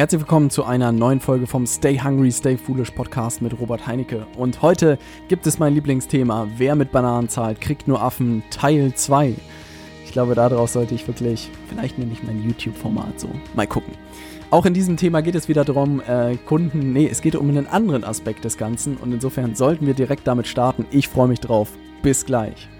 Herzlich 0.00 0.22
willkommen 0.22 0.48
zu 0.48 0.64
einer 0.64 0.92
neuen 0.92 1.20
Folge 1.20 1.46
vom 1.46 1.66
Stay 1.66 1.98
Hungry, 1.98 2.32
Stay 2.32 2.56
Foolish 2.56 2.90
Podcast 2.90 3.42
mit 3.42 3.60
Robert 3.60 3.86
Heinecke. 3.86 4.26
Und 4.34 4.62
heute 4.62 4.96
gibt 5.28 5.46
es 5.46 5.58
mein 5.58 5.74
Lieblingsthema: 5.74 6.48
Wer 6.56 6.74
mit 6.74 6.90
Bananen 6.90 7.28
zahlt, 7.28 7.60
kriegt 7.60 7.86
nur 7.86 8.00
Affen, 8.00 8.42
Teil 8.48 8.94
2. 8.94 9.34
Ich 10.06 10.12
glaube, 10.12 10.34
daraus 10.34 10.72
sollte 10.72 10.94
ich 10.94 11.06
wirklich, 11.06 11.50
vielleicht 11.68 11.98
nenne 11.98 12.14
ich 12.14 12.22
mein 12.22 12.42
YouTube-Format 12.42 13.20
so. 13.20 13.28
Mal 13.54 13.66
gucken. 13.66 13.92
Auch 14.48 14.64
in 14.64 14.72
diesem 14.72 14.96
Thema 14.96 15.20
geht 15.20 15.34
es 15.34 15.48
wieder 15.48 15.66
darum, 15.66 16.00
äh, 16.00 16.38
Kunden, 16.46 16.94
nee, 16.94 17.06
es 17.06 17.20
geht 17.20 17.36
um 17.36 17.50
einen 17.50 17.66
anderen 17.66 18.02
Aspekt 18.02 18.46
des 18.46 18.56
Ganzen 18.56 18.96
und 18.96 19.12
insofern 19.12 19.54
sollten 19.54 19.86
wir 19.86 19.92
direkt 19.92 20.26
damit 20.26 20.46
starten. 20.46 20.86
Ich 20.92 21.08
freue 21.08 21.28
mich 21.28 21.40
drauf. 21.40 21.72
Bis 22.02 22.24
gleich. 22.24 22.70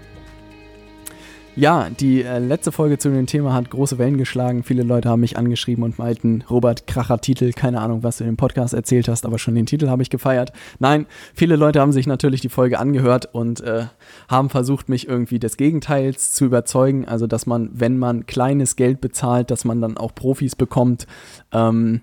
Ja, 1.57 1.89
die 1.89 2.23
äh, 2.23 2.39
letzte 2.39 2.71
Folge 2.71 2.97
zu 2.97 3.09
dem 3.09 3.25
Thema 3.25 3.53
hat 3.53 3.69
große 3.69 3.97
Wellen 3.97 4.17
geschlagen. 4.17 4.63
Viele 4.63 4.83
Leute 4.83 5.09
haben 5.09 5.19
mich 5.19 5.37
angeschrieben 5.37 5.83
und 5.83 5.99
meinten, 5.99 6.45
Robert, 6.49 6.87
Kracher 6.87 7.19
Titel, 7.19 7.51
keine 7.51 7.81
Ahnung, 7.81 8.03
was 8.03 8.17
du 8.17 8.23
in 8.23 8.31
dem 8.31 8.37
Podcast 8.37 8.73
erzählt 8.73 9.09
hast, 9.09 9.25
aber 9.25 9.37
schon 9.37 9.55
den 9.55 9.65
Titel 9.65 9.89
habe 9.89 10.01
ich 10.01 10.09
gefeiert. 10.09 10.53
Nein, 10.79 11.07
viele 11.33 11.57
Leute 11.57 11.81
haben 11.81 11.91
sich 11.91 12.07
natürlich 12.07 12.39
die 12.39 12.47
Folge 12.47 12.79
angehört 12.79 13.27
und 13.33 13.59
äh, 13.59 13.87
haben 14.29 14.49
versucht, 14.49 14.87
mich 14.87 15.09
irgendwie 15.09 15.39
des 15.39 15.57
Gegenteils 15.57 16.31
zu 16.31 16.45
überzeugen. 16.45 17.05
Also, 17.05 17.27
dass 17.27 17.45
man, 17.45 17.69
wenn 17.73 17.97
man 17.97 18.25
kleines 18.25 18.77
Geld 18.77 19.01
bezahlt, 19.01 19.51
dass 19.51 19.65
man 19.65 19.81
dann 19.81 19.97
auch 19.97 20.15
Profis 20.15 20.55
bekommt. 20.55 21.05
Ähm, 21.51 21.99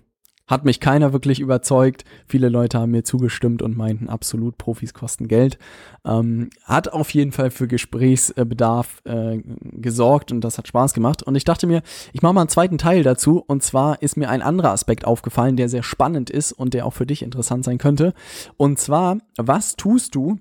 hat 0.48 0.64
mich 0.64 0.80
keiner 0.80 1.12
wirklich 1.12 1.40
überzeugt. 1.40 2.04
Viele 2.26 2.48
Leute 2.48 2.78
haben 2.78 2.90
mir 2.90 3.04
zugestimmt 3.04 3.62
und 3.62 3.76
meinten, 3.76 4.08
absolut, 4.08 4.58
Profis 4.58 4.94
kosten 4.94 5.28
Geld. 5.28 5.58
Ähm, 6.04 6.50
hat 6.64 6.92
auf 6.92 7.10
jeden 7.10 7.32
Fall 7.32 7.50
für 7.50 7.68
Gesprächsbedarf 7.68 9.02
äh, 9.04 9.38
gesorgt 9.62 10.32
und 10.32 10.40
das 10.40 10.58
hat 10.58 10.66
Spaß 10.66 10.94
gemacht. 10.94 11.22
Und 11.22 11.36
ich 11.36 11.44
dachte 11.44 11.66
mir, 11.66 11.82
ich 12.12 12.22
mache 12.22 12.32
mal 12.32 12.40
einen 12.40 12.48
zweiten 12.48 12.78
Teil 12.78 13.02
dazu. 13.02 13.44
Und 13.46 13.62
zwar 13.62 14.02
ist 14.02 14.16
mir 14.16 14.30
ein 14.30 14.42
anderer 14.42 14.72
Aspekt 14.72 15.04
aufgefallen, 15.04 15.56
der 15.56 15.68
sehr 15.68 15.82
spannend 15.82 16.30
ist 16.30 16.52
und 16.52 16.74
der 16.74 16.86
auch 16.86 16.94
für 16.94 17.06
dich 17.06 17.22
interessant 17.22 17.64
sein 17.64 17.78
könnte. 17.78 18.14
Und 18.56 18.78
zwar, 18.78 19.18
was 19.36 19.76
tust 19.76 20.14
du, 20.14 20.38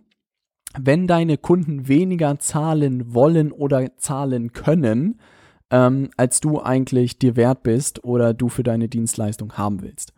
wenn 0.80 1.08
deine 1.08 1.38
Kunden 1.38 1.88
weniger 1.88 2.40
zahlen 2.40 3.14
wollen 3.14 3.52
oder 3.52 3.98
zahlen 3.98 4.54
können, 4.54 5.20
ähm, 5.72 6.10
als 6.18 6.40
du 6.40 6.62
eigentlich 6.62 7.20
dir 7.20 7.36
wert 7.36 7.64
bist 7.64 8.04
oder 8.04 8.34
du 8.34 8.50
für 8.50 8.64
deine 8.64 8.88
Dienstleistung 8.88 9.54
haben 9.54 9.82
willst. 9.82 10.14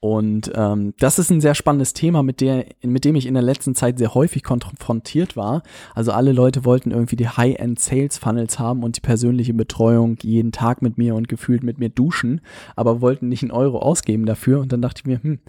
Und 0.00 0.52
ähm, 0.54 0.94
das 1.00 1.18
ist 1.18 1.30
ein 1.30 1.40
sehr 1.40 1.56
spannendes 1.56 1.92
Thema, 1.92 2.22
mit, 2.22 2.40
der, 2.40 2.66
mit 2.82 3.04
dem 3.04 3.16
ich 3.16 3.26
in 3.26 3.34
der 3.34 3.42
letzten 3.42 3.74
Zeit 3.74 3.98
sehr 3.98 4.14
häufig 4.14 4.44
konfrontiert 4.44 5.36
war. 5.36 5.62
Also 5.92 6.12
alle 6.12 6.32
Leute 6.32 6.64
wollten 6.64 6.92
irgendwie 6.92 7.16
die 7.16 7.28
High-End-Sales-Funnels 7.28 8.60
haben 8.60 8.84
und 8.84 8.96
die 8.96 9.00
persönliche 9.00 9.54
Betreuung 9.54 10.16
jeden 10.22 10.52
Tag 10.52 10.82
mit 10.82 10.98
mir 10.98 11.16
und 11.16 11.28
gefühlt 11.28 11.64
mit 11.64 11.78
mir 11.78 11.88
duschen, 11.88 12.40
aber 12.76 13.00
wollten 13.00 13.28
nicht 13.28 13.42
einen 13.42 13.50
Euro 13.50 13.80
ausgeben 13.80 14.24
dafür. 14.24 14.60
Und 14.60 14.72
dann 14.72 14.82
dachte 14.82 15.00
ich 15.02 15.06
mir, 15.06 15.20
hm, 15.20 15.40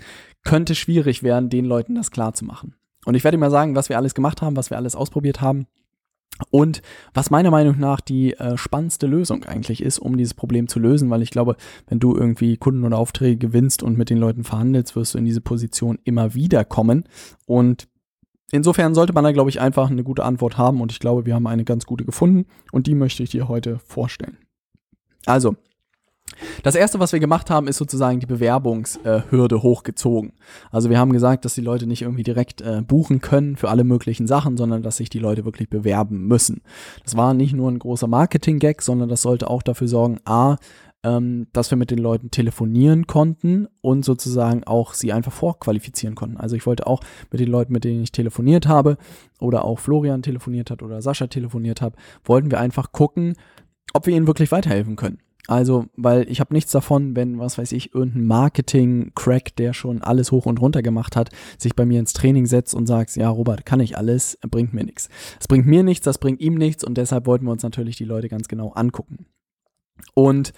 könnte 0.43 0.73
schwierig 0.73 1.21
werden, 1.21 1.49
den 1.49 1.65
Leuten 1.65 1.93
das 1.93 2.09
klar 2.09 2.33
zu 2.33 2.43
machen. 2.43 2.73
Und 3.05 3.13
ich 3.13 3.23
werde 3.23 3.37
mal 3.37 3.51
sagen, 3.51 3.75
was 3.75 3.89
wir 3.89 3.97
alles 3.97 4.15
gemacht 4.15 4.41
haben, 4.41 4.55
was 4.55 4.71
wir 4.71 4.77
alles 4.77 4.95
ausprobiert 4.95 5.41
haben. 5.41 5.67
Und 6.51 6.81
was 7.13 7.29
meiner 7.29 7.51
Meinung 7.51 7.79
nach 7.79 7.99
die 7.99 8.33
äh, 8.33 8.57
spannendste 8.57 9.07
Lösung 9.07 9.43
eigentlich 9.43 9.83
ist, 9.83 9.99
um 9.99 10.17
dieses 10.17 10.33
Problem 10.33 10.67
zu 10.67 10.79
lösen, 10.79 11.09
weil 11.09 11.21
ich 11.21 11.31
glaube, 11.31 11.57
wenn 11.87 11.99
du 11.99 12.15
irgendwie 12.15 12.57
Kunden 12.57 12.85
oder 12.85 12.97
Aufträge 12.97 13.37
gewinnst 13.37 13.83
und 13.83 13.97
mit 13.97 14.09
den 14.09 14.17
Leuten 14.17 14.43
verhandelst, 14.43 14.95
wirst 14.95 15.13
du 15.13 15.17
in 15.17 15.25
diese 15.25 15.41
Position 15.41 15.99
immer 16.05 16.33
wieder 16.33 16.63
kommen. 16.63 17.03
Und 17.45 17.87
insofern 18.51 18.95
sollte 18.95 19.13
man 19.13 19.25
da, 19.25 19.31
glaube 19.31 19.49
ich, 19.49 19.59
einfach 19.59 19.89
eine 19.89 20.03
gute 20.03 20.23
Antwort 20.23 20.57
haben. 20.57 20.81
Und 20.81 20.91
ich 20.91 20.99
glaube, 20.99 21.25
wir 21.25 21.35
haben 21.35 21.47
eine 21.47 21.65
ganz 21.65 21.85
gute 21.85 22.05
gefunden 22.05 22.45
und 22.71 22.87
die 22.87 22.95
möchte 22.95 23.21
ich 23.21 23.31
dir 23.31 23.49
heute 23.49 23.79
vorstellen. 23.79 24.37
Also, 25.25 25.55
das 26.63 26.75
erste, 26.75 26.99
was 26.99 27.11
wir 27.13 27.19
gemacht 27.19 27.49
haben, 27.49 27.67
ist 27.67 27.77
sozusagen 27.77 28.19
die 28.19 28.25
Bewerbungshürde 28.25 29.61
hochgezogen. 29.61 30.33
Also 30.71 30.89
wir 30.89 30.99
haben 30.99 31.13
gesagt, 31.13 31.45
dass 31.45 31.55
die 31.55 31.61
Leute 31.61 31.87
nicht 31.87 32.01
irgendwie 32.01 32.23
direkt 32.23 32.61
äh, 32.61 32.81
buchen 32.81 33.21
können 33.21 33.55
für 33.55 33.69
alle 33.69 33.83
möglichen 33.83 34.27
Sachen, 34.27 34.57
sondern 34.57 34.83
dass 34.83 34.97
sich 34.97 35.09
die 35.09 35.19
Leute 35.19 35.45
wirklich 35.45 35.69
bewerben 35.69 36.27
müssen. 36.27 36.61
Das 37.03 37.15
war 37.15 37.33
nicht 37.33 37.53
nur 37.53 37.69
ein 37.69 37.79
großer 37.79 38.07
Marketing-Gag, 38.07 38.81
sondern 38.81 39.09
das 39.09 39.21
sollte 39.21 39.49
auch 39.49 39.61
dafür 39.61 39.87
sorgen, 39.87 40.19
a, 40.25 40.57
ähm, 41.03 41.47
dass 41.53 41.71
wir 41.71 41.77
mit 41.77 41.91
den 41.91 41.99
Leuten 41.99 42.31
telefonieren 42.31 43.07
konnten 43.07 43.67
und 43.81 44.03
sozusagen 44.03 44.63
auch 44.65 44.93
sie 44.93 45.13
einfach 45.13 45.31
vorqualifizieren 45.31 46.15
konnten. 46.15 46.37
Also 46.37 46.55
ich 46.55 46.65
wollte 46.65 46.87
auch 46.87 47.01
mit 47.31 47.39
den 47.39 47.49
Leuten, 47.49 47.73
mit 47.73 47.83
denen 47.83 48.03
ich 48.03 48.11
telefoniert 48.11 48.67
habe 48.67 48.97
oder 49.39 49.63
auch 49.63 49.79
Florian 49.79 50.21
telefoniert 50.21 50.71
hat 50.71 50.83
oder 50.83 51.01
Sascha 51.01 51.27
telefoniert 51.27 51.81
hat, 51.81 51.95
wollten 52.23 52.51
wir 52.51 52.59
einfach 52.59 52.91
gucken, 52.91 53.35
ob 53.93 54.07
wir 54.07 54.15
ihnen 54.15 54.27
wirklich 54.27 54.51
weiterhelfen 54.51 54.95
können. 54.95 55.19
Also, 55.47 55.87
weil 55.95 56.29
ich 56.29 56.39
habe 56.39 56.53
nichts 56.53 56.71
davon, 56.71 57.15
wenn, 57.15 57.39
was 57.39 57.57
weiß 57.57 57.71
ich, 57.71 57.95
irgendein 57.95 58.27
Marketing-Crack, 58.27 59.55
der 59.55 59.73
schon 59.73 60.01
alles 60.01 60.31
hoch 60.31 60.45
und 60.45 60.61
runter 60.61 60.83
gemacht 60.83 61.15
hat, 61.15 61.31
sich 61.57 61.75
bei 61.75 61.85
mir 61.85 61.99
ins 61.99 62.13
Training 62.13 62.45
setzt 62.45 62.75
und 62.75 62.85
sagt, 62.85 63.15
ja, 63.15 63.29
Robert, 63.29 63.65
kann 63.65 63.79
ich 63.79 63.97
alles, 63.97 64.37
bringt 64.49 64.73
mir 64.73 64.83
nichts. 64.83 65.09
Es 65.39 65.47
bringt 65.47 65.65
mir 65.65 65.83
nichts, 65.83 66.03
das 66.05 66.19
bringt 66.19 66.39
ihm 66.39 66.55
nichts 66.55 66.83
und 66.83 66.97
deshalb 66.97 67.25
wollten 67.25 67.45
wir 67.45 67.51
uns 67.51 67.63
natürlich 67.63 67.95
die 67.95 68.05
Leute 68.05 68.29
ganz 68.29 68.47
genau 68.47 68.73
angucken. 68.73 69.25
Und 70.13 70.53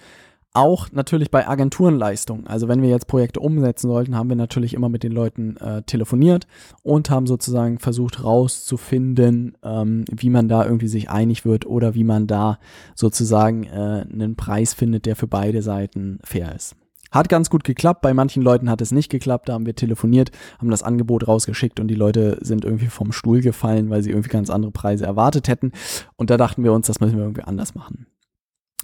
auch 0.54 0.92
natürlich 0.92 1.30
bei 1.30 1.48
Agenturenleistungen. 1.48 2.46
Also 2.46 2.68
wenn 2.68 2.82
wir 2.82 2.90
jetzt 2.90 3.06
Projekte 3.06 3.40
umsetzen 3.40 3.88
sollten, 3.88 4.16
haben 4.16 4.28
wir 4.28 4.36
natürlich 4.36 4.74
immer 4.74 4.88
mit 4.88 5.02
den 5.02 5.12
Leuten 5.12 5.56
äh, 5.56 5.82
telefoniert 5.82 6.46
und 6.82 7.10
haben 7.10 7.26
sozusagen 7.26 7.78
versucht 7.78 8.22
rauszufinden, 8.22 9.56
ähm, 9.62 10.04
wie 10.10 10.30
man 10.30 10.48
da 10.48 10.64
irgendwie 10.64 10.88
sich 10.88 11.08
einig 11.08 11.44
wird 11.44 11.66
oder 11.66 11.94
wie 11.94 12.04
man 12.04 12.26
da 12.26 12.58
sozusagen 12.94 13.64
äh, 13.64 14.04
einen 14.12 14.36
Preis 14.36 14.74
findet, 14.74 15.06
der 15.06 15.16
für 15.16 15.26
beide 15.26 15.62
Seiten 15.62 16.18
fair 16.22 16.54
ist. 16.54 16.76
Hat 17.10 17.28
ganz 17.28 17.50
gut 17.50 17.64
geklappt, 17.64 18.00
bei 18.00 18.14
manchen 18.14 18.42
Leuten 18.42 18.70
hat 18.70 18.80
es 18.80 18.90
nicht 18.90 19.10
geklappt, 19.10 19.50
da 19.50 19.52
haben 19.52 19.66
wir 19.66 19.74
telefoniert, 19.74 20.30
haben 20.58 20.70
das 20.70 20.82
Angebot 20.82 21.28
rausgeschickt 21.28 21.78
und 21.78 21.88
die 21.88 21.94
Leute 21.94 22.38
sind 22.40 22.64
irgendwie 22.64 22.86
vom 22.86 23.12
Stuhl 23.12 23.42
gefallen, 23.42 23.90
weil 23.90 24.02
sie 24.02 24.10
irgendwie 24.10 24.30
ganz 24.30 24.48
andere 24.48 24.72
Preise 24.72 25.04
erwartet 25.04 25.46
hätten. 25.46 25.72
Und 26.16 26.30
da 26.30 26.38
dachten 26.38 26.64
wir 26.64 26.72
uns, 26.72 26.86
das 26.86 27.00
müssen 27.00 27.16
wir 27.16 27.24
irgendwie 27.24 27.42
anders 27.42 27.74
machen. 27.74 28.06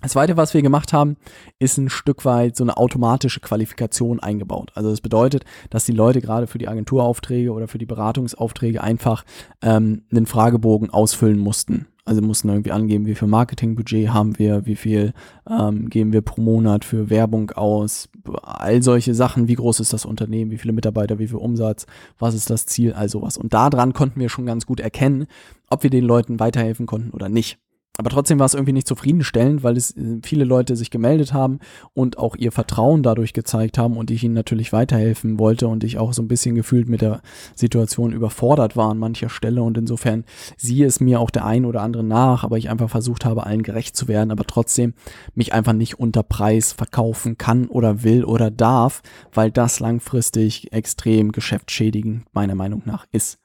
Das 0.01 0.13
zweite, 0.13 0.37
was 0.37 0.55
wir 0.55 0.63
gemacht 0.63 0.93
haben, 0.93 1.17
ist 1.59 1.77
ein 1.77 1.91
Stück 1.91 2.25
weit 2.25 2.57
so 2.57 2.63
eine 2.63 2.77
automatische 2.77 3.41
Qualifikation 3.41 4.21
eingebaut. 4.21 4.71
Also 4.75 4.91
das 4.91 5.01
bedeutet, 5.01 5.45
dass 5.71 5.87
die 5.87 5.93
Leute 5.93 6.21
gerade 6.21 6.47
für 6.47 6.59
die 6.59 6.69
Agenturaufträge 6.69 7.53
oder 7.53 7.67
für 7.67 7.79
die 7.79 7.87
Beratungsaufträge 7.87 8.81
einfach 8.81 9.25
ähm, 9.61 10.03
einen 10.13 10.27
Fragebogen 10.27 10.91
ausfüllen 10.91 11.39
mussten. 11.39 11.87
Also 12.05 12.23
mussten 12.23 12.49
irgendwie 12.49 12.73
angeben, 12.73 13.07
wie 13.07 13.17
viel 13.17 13.29
Marketingbudget 13.29 14.11
haben 14.11 14.39
wir, 14.39 14.65
wie 14.65 14.77
viel 14.77 15.13
ähm, 15.51 15.91
geben 15.91 16.13
wir 16.13 16.23
pro 16.23 16.41
Monat 16.41 16.85
für 16.85 17.11
Werbung 17.11 17.51
aus, 17.51 18.09
all 18.43 18.83
solche 18.83 19.15
Sachen, 19.15 19.47
wie 19.47 19.57
groß 19.57 19.81
ist 19.81 19.93
das 19.93 20.07
Unternehmen, 20.07 20.51
wie 20.51 20.57
viele 20.57 20.73
Mitarbeiter, 20.73 21.19
wie 21.19 21.27
viel 21.27 21.37
Umsatz, 21.37 21.87
was 22.19 22.35
ist 22.35 22.49
das 22.49 22.65
Ziel, 22.65 22.95
all 22.95 23.11
sowas. 23.11 23.37
Und 23.37 23.53
daran 23.53 23.93
konnten 23.93 24.21
wir 24.21 24.31
schon 24.31 24.47
ganz 24.47 24.65
gut 24.65 24.81
erkennen, 24.81 25.27
ob 25.69 25.83
wir 25.83 25.91
den 25.91 26.05
Leuten 26.05 26.41
weiterhelfen 26.41 26.87
konnten 26.87 27.11
oder 27.11 27.29
nicht. 27.29 27.59
Aber 28.01 28.11
trotzdem 28.11 28.39
war 28.39 28.47
es 28.47 28.55
irgendwie 28.55 28.73
nicht 28.73 28.87
zufriedenstellend, 28.87 29.65
weil 29.65 29.77
es 29.77 29.97
äh, 29.97 30.21
viele 30.23 30.45
Leute 30.45 30.77
sich 30.77 30.91
gemeldet 30.91 31.33
haben 31.33 31.59
und 31.95 32.17
auch 32.17 32.37
ihr 32.37 32.53
Vertrauen 32.53 33.03
dadurch 33.03 33.33
gezeigt 33.33 33.77
haben 33.77 33.97
und 33.97 34.13
ich 34.13 34.23
ihnen 34.23 34.35
natürlich 34.35 34.73
weiterhelfen 34.73 35.41
wollte 35.41 35.67
und 35.67 35.83
ich 35.83 35.99
auch 35.99 36.13
so 36.13 36.23
ein 36.23 36.29
bisschen 36.29 36.55
gefühlt 36.55 36.89
mit 36.89 37.03
der 37.03 37.23
Situation 37.57 38.13
überfordert 38.13 38.77
war 38.77 38.93
an 38.93 38.99
mancher 38.99 39.29
Stelle 39.29 39.65
und 39.65 39.77
insofern 39.77 40.25
siehe 40.57 40.87
es 40.87 41.01
mir 41.01 41.19
auch 41.19 41.31
der 41.31 41.45
ein 41.45 41.65
oder 41.65 41.83
andere 41.83 42.05
nach, 42.05 42.45
aber 42.45 42.57
ich 42.57 42.71
einfach 42.71 42.89
versucht 42.89 43.25
habe, 43.25 43.47
allen 43.47 43.65
gerecht 43.65 43.97
zu 43.97 44.07
werden, 44.07 44.31
aber 44.31 44.45
trotzdem 44.45 44.95
mich 45.35 45.53
einfach 45.53 45.73
nicht 45.73 45.99
unter 45.99 46.23
Preis 46.23 46.73
verkaufen 46.73 47.37
kann 47.37 47.67
oder 47.67 48.05
will 48.05 48.23
oder 48.23 48.53
darf, 48.53 49.03
weil 49.33 49.51
das 49.51 49.81
langfristig 49.81 50.73
extrem 50.73 51.33
geschäftsschädigend 51.33 52.27
meiner 52.33 52.55
Meinung 52.55 52.83
nach 52.85 53.07
ist. 53.11 53.41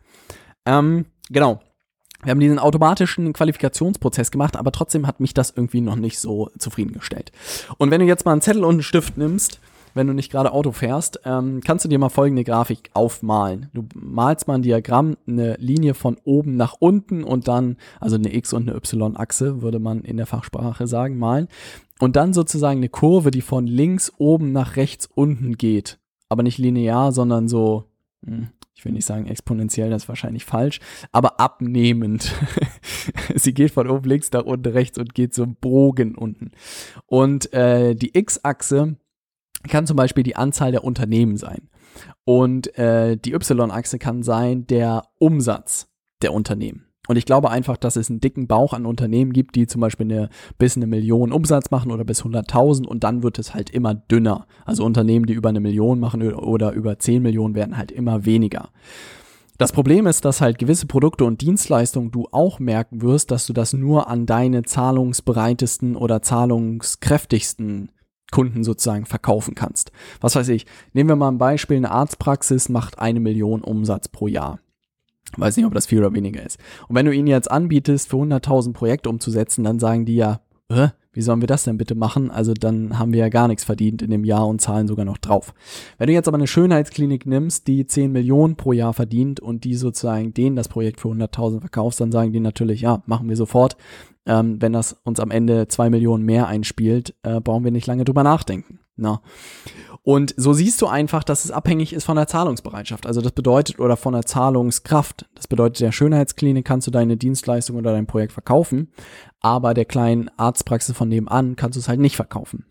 Ähm, 0.68 1.06
genau. 1.31 1.59
Wir 2.23 2.31
haben 2.31 2.39
diesen 2.39 2.59
automatischen 2.59 3.34
Qualifikationsprozess 3.34 4.31
gemacht, 4.31 4.55
aber 4.55 4.72
trotzdem 4.72 5.08
hat 5.08 5.20
mich 5.20 5.34
das 5.34 5.52
irgendwie 5.55 5.81
noch 5.81 5.96
nicht 5.97 6.20
so 6.20 6.49
zufriedengestellt. 6.58 7.31
Und 7.78 7.91
wenn 7.91 7.99
du 7.99 8.08
jetzt 8.08 8.25
mal 8.25 8.31
einen 8.31 8.41
Zettel 8.41 8.64
und 8.64 8.75
einen 8.75 8.84
Stift 8.84 9.17
nimmst, 9.17 9.59
wenn 9.93 10.08
du 10.08 10.14
nicht 10.14 10.31
gerade 10.31 10.52
Auto 10.53 10.72
fährst, 10.72 11.20
ähm, 11.25 11.61
kannst 11.64 11.85
du 11.85 11.90
dir 11.90 11.99
mal 11.99 12.09
folgende 12.09 12.43
Grafik 12.43 12.90
aufmalen. 12.93 13.70
Du 13.73 13.85
malst 13.93 14.47
mal 14.47 14.55
ein 14.55 14.61
Diagramm, 14.64 15.17
eine 15.28 15.55
Linie 15.58 15.93
von 15.93 16.17
oben 16.23 16.55
nach 16.55 16.75
unten 16.79 17.23
und 17.23 17.47
dann, 17.47 17.78
also 17.99 18.16
eine 18.16 18.34
X- 18.34 18.53
und 18.53 18.70
eine 18.70 18.78
Y-Achse, 18.78 19.61
würde 19.61 19.79
man 19.79 20.02
in 20.02 20.17
der 20.17 20.25
Fachsprache 20.25 20.87
sagen, 20.87 21.17
malen. 21.17 21.47
Und 21.99 22.16
dann 22.16 22.34
sozusagen 22.34 22.79
eine 22.79 22.90
Kurve, 22.90 23.31
die 23.31 23.41
von 23.41 23.67
links 23.67 24.11
oben 24.17 24.52
nach 24.52 24.78
rechts 24.78 25.08
unten 25.14 25.58
geht. 25.58 25.99
Aber 26.29 26.41
nicht 26.41 26.58
linear, 26.58 27.11
sondern 27.11 27.47
so, 27.47 27.84
hm, 28.25 28.47
ich 28.75 28.85
will 28.85 28.91
nicht 28.91 29.05
sagen 29.05 29.28
exponentiell, 29.28 29.90
das 29.90 30.03
ist 30.03 30.09
wahrscheinlich 30.09 30.46
falsch, 30.46 30.79
aber 31.11 31.40
abnehmend. 31.40 32.34
Sie 33.35 33.53
geht 33.53 33.72
von 33.72 33.90
oben 33.90 34.09
links 34.09 34.31
nach 34.31 34.43
unten 34.43 34.72
rechts 34.72 34.97
und 34.97 35.14
geht 35.14 35.34
so 35.34 35.46
Bogen 35.46 36.16
unten. 36.16 36.52
Und 37.05 37.53
äh, 37.53 37.96
die 37.96 38.17
X-Achse 38.17 38.97
kann 39.70 39.87
zum 39.87 39.96
Beispiel 39.96 40.23
die 40.23 40.35
Anzahl 40.35 40.72
der 40.72 40.84
Unternehmen 40.84 41.37
sein. 41.37 41.70
Und 42.25 42.78
äh, 42.78 43.17
die 43.17 43.34
Y-Achse 43.34 43.99
kann 43.99 44.23
sein 44.23 44.66
der 44.67 45.03
Umsatz 45.20 45.87
der 46.22 46.34
Unternehmen. 46.34 46.92
Und 47.08 47.17
ich 47.17 47.26
glaube 47.26 47.50
einfach, 47.50 47.76
dass 47.76 47.97
es 47.97 48.09
einen 48.09 48.22
dicken 48.22 48.47
Bauch 48.47 48.73
an 48.73 48.85
Unternehmen 48.85 49.34
gibt, 49.34 49.55
die 49.55 49.67
zum 49.67 49.82
Beispiel 49.82 50.05
eine, 50.05 50.29
bis 50.58 50.78
eine 50.78 50.88
Million 50.88 51.34
Umsatz 51.34 51.70
machen 51.70 51.91
oder 51.91 52.05
bis 52.05 52.23
100.000 52.23 52.85
und 52.85 53.03
dann 53.03 53.23
wird 53.23 53.40
es 53.40 53.53
halt 53.53 53.70
immer 53.70 53.94
dünner. 53.94 54.47
Also 54.64 54.85
Unternehmen, 54.85 55.26
die 55.26 55.34
über 55.34 55.50
eine 55.50 55.59
Million 55.59 56.00
machen 56.00 56.34
oder 56.34 56.72
über 56.72 56.97
10 56.97 57.22
Millionen 57.22 57.55
werden 57.55 57.78
halt 57.78 57.91
immer 57.91 58.26
weniger. 58.26 58.70
Das 59.58 59.72
Problem 59.72 60.08
ist, 60.08 60.26
dass 60.26 60.41
halt 60.41 60.58
gewisse 60.58 60.88
Produkte 60.88 61.26
und 61.26 61.41
Dienstleistungen 61.41 62.11
du 62.11 62.28
auch 62.32 62.59
merken 62.59 63.02
wirst, 63.02 63.32
dass 63.32 63.46
du 63.46 63.53
das 63.53 63.73
nur 63.73 64.08
an 64.08 64.26
deine 64.26 64.64
zahlungsbereitesten 64.64 65.96
oder 65.96 66.22
zahlungskräftigsten 66.22 67.91
Kunden 68.32 68.64
sozusagen 68.64 69.06
verkaufen 69.06 69.53
kannst. 69.53 69.91
Was 70.22 70.35
weiß 70.35 70.49
ich, 70.49 70.66
nehmen 70.94 71.09
wir 71.09 71.16
mal 71.16 71.28
ein 71.28 71.38
Beispiel, 71.38 71.78
eine 71.78 71.91
Arztpraxis 71.91 72.67
macht 72.67 72.97
eine 72.97 73.20
Million 73.20 73.61
Umsatz 73.61 74.08
pro 74.08 74.28
Jahr. 74.28 74.59
Weiß 75.38 75.58
nicht, 75.58 75.66
ob 75.66 75.74
das 75.74 75.88
viel 75.88 76.00
oder 76.00 76.14
weniger 76.14 76.44
ist. 76.44 76.59
Und 76.88 76.96
wenn 76.96 77.06
du 77.06 77.14
ihnen 77.14 77.28
jetzt 77.28 77.50
anbietest, 77.50 78.09
für 78.09 78.18
100.000 78.18 78.74
Projekte 78.74 79.09
umzusetzen, 79.09 79.64
dann 79.64 79.80
sagen 79.80 80.06
die 80.06 80.16
ja, 80.16 80.41
äh, 80.70 80.90
wie 81.14 81.22
sollen 81.22 81.41
wir 81.41 81.47
das 81.47 81.64
denn 81.64 81.78
bitte 81.78 81.96
machen? 81.96 82.32
Also 82.32 82.53
dann 82.53 82.97
haben 82.97 83.14
wir 83.14 83.20
ja 83.20 83.30
gar 83.30 83.47
nichts 83.47 83.64
verdient 83.64 84.02
in 84.02 84.09
dem 84.09 84.24
Jahr 84.24 84.47
und 84.47 84.62
zahlen 84.62 84.88
sogar 84.88 85.06
noch 85.06 85.20
drauf. 85.20 85.53
Wenn 86.00 86.08
du 86.08 86.14
jetzt 86.14 86.28
aber 86.28 86.38
eine 86.38 86.47
Schönheitsklinik 86.47 87.28
nimmst, 87.28 87.68
die 87.68 87.85
10 87.85 88.12
Millionen 88.12 88.56
pro 88.56 88.74
Jahr 88.74 88.94
verdient 88.94 89.40
und 89.40 89.64
die 89.64 89.76
sozusagen 89.76 90.34
denen 90.34 90.56
das 90.56 90.68
Projekt 90.68 91.00
für 91.00 91.09
100.000 91.09 91.59
verkaufst, 91.59 92.02
dann 92.02 92.12
sagen 92.12 92.34
die 92.34 92.40
natürlich, 92.40 92.82
ja, 92.82 93.03
machen 93.06 93.30
wir 93.30 93.35
sofort. 93.35 93.78
Ähm, 94.26 94.62
wenn 94.62 94.74
das 94.74 94.94
uns 95.03 95.20
am 95.20 95.32
Ende 95.32 95.68
2 95.68 95.90
Millionen 95.91 96.24
mehr 96.24 96.47
einspielt, 96.47 97.14
äh, 97.24 97.40
brauchen 97.40 97.64
wir 97.64 97.72
nicht 97.72 97.88
lange 97.88 98.06
drüber 98.06 98.24
nachdenken. 98.24 98.80
Na. 98.95 99.22
Und 100.03 100.34
so 100.37 100.53
siehst 100.53 100.81
du 100.81 100.87
einfach, 100.87 101.23
dass 101.23 101.45
es 101.45 101.51
abhängig 101.51 101.93
ist 101.93 102.03
von 102.03 102.16
der 102.16 102.28
Zahlungsbereitschaft. 102.28 103.07
Also 103.07 103.22
das 103.22 103.31
bedeutet, 103.31 103.79
oder 103.79 103.97
von 103.97 104.13
der 104.13 104.25
Zahlungskraft. 104.25 105.25
Das 105.34 105.47
bedeutet, 105.47 105.79
der 105.79 105.91
Schönheitsklinik 105.91 106.66
kannst 106.66 106.87
du 106.87 106.91
deine 106.91 107.17
Dienstleistung 107.17 107.78
oder 107.78 107.91
dein 107.91 108.05
Projekt 108.05 108.34
verkaufen, 108.34 108.91
aber 109.40 109.73
der 109.73 109.85
kleinen 109.85 110.29
Arztpraxis 110.37 110.95
von 110.95 111.09
nebenan 111.09 111.55
kannst 111.55 111.75
du 111.75 111.79
es 111.79 111.87
halt 111.87 111.99
nicht 111.99 112.16
verkaufen. 112.16 112.66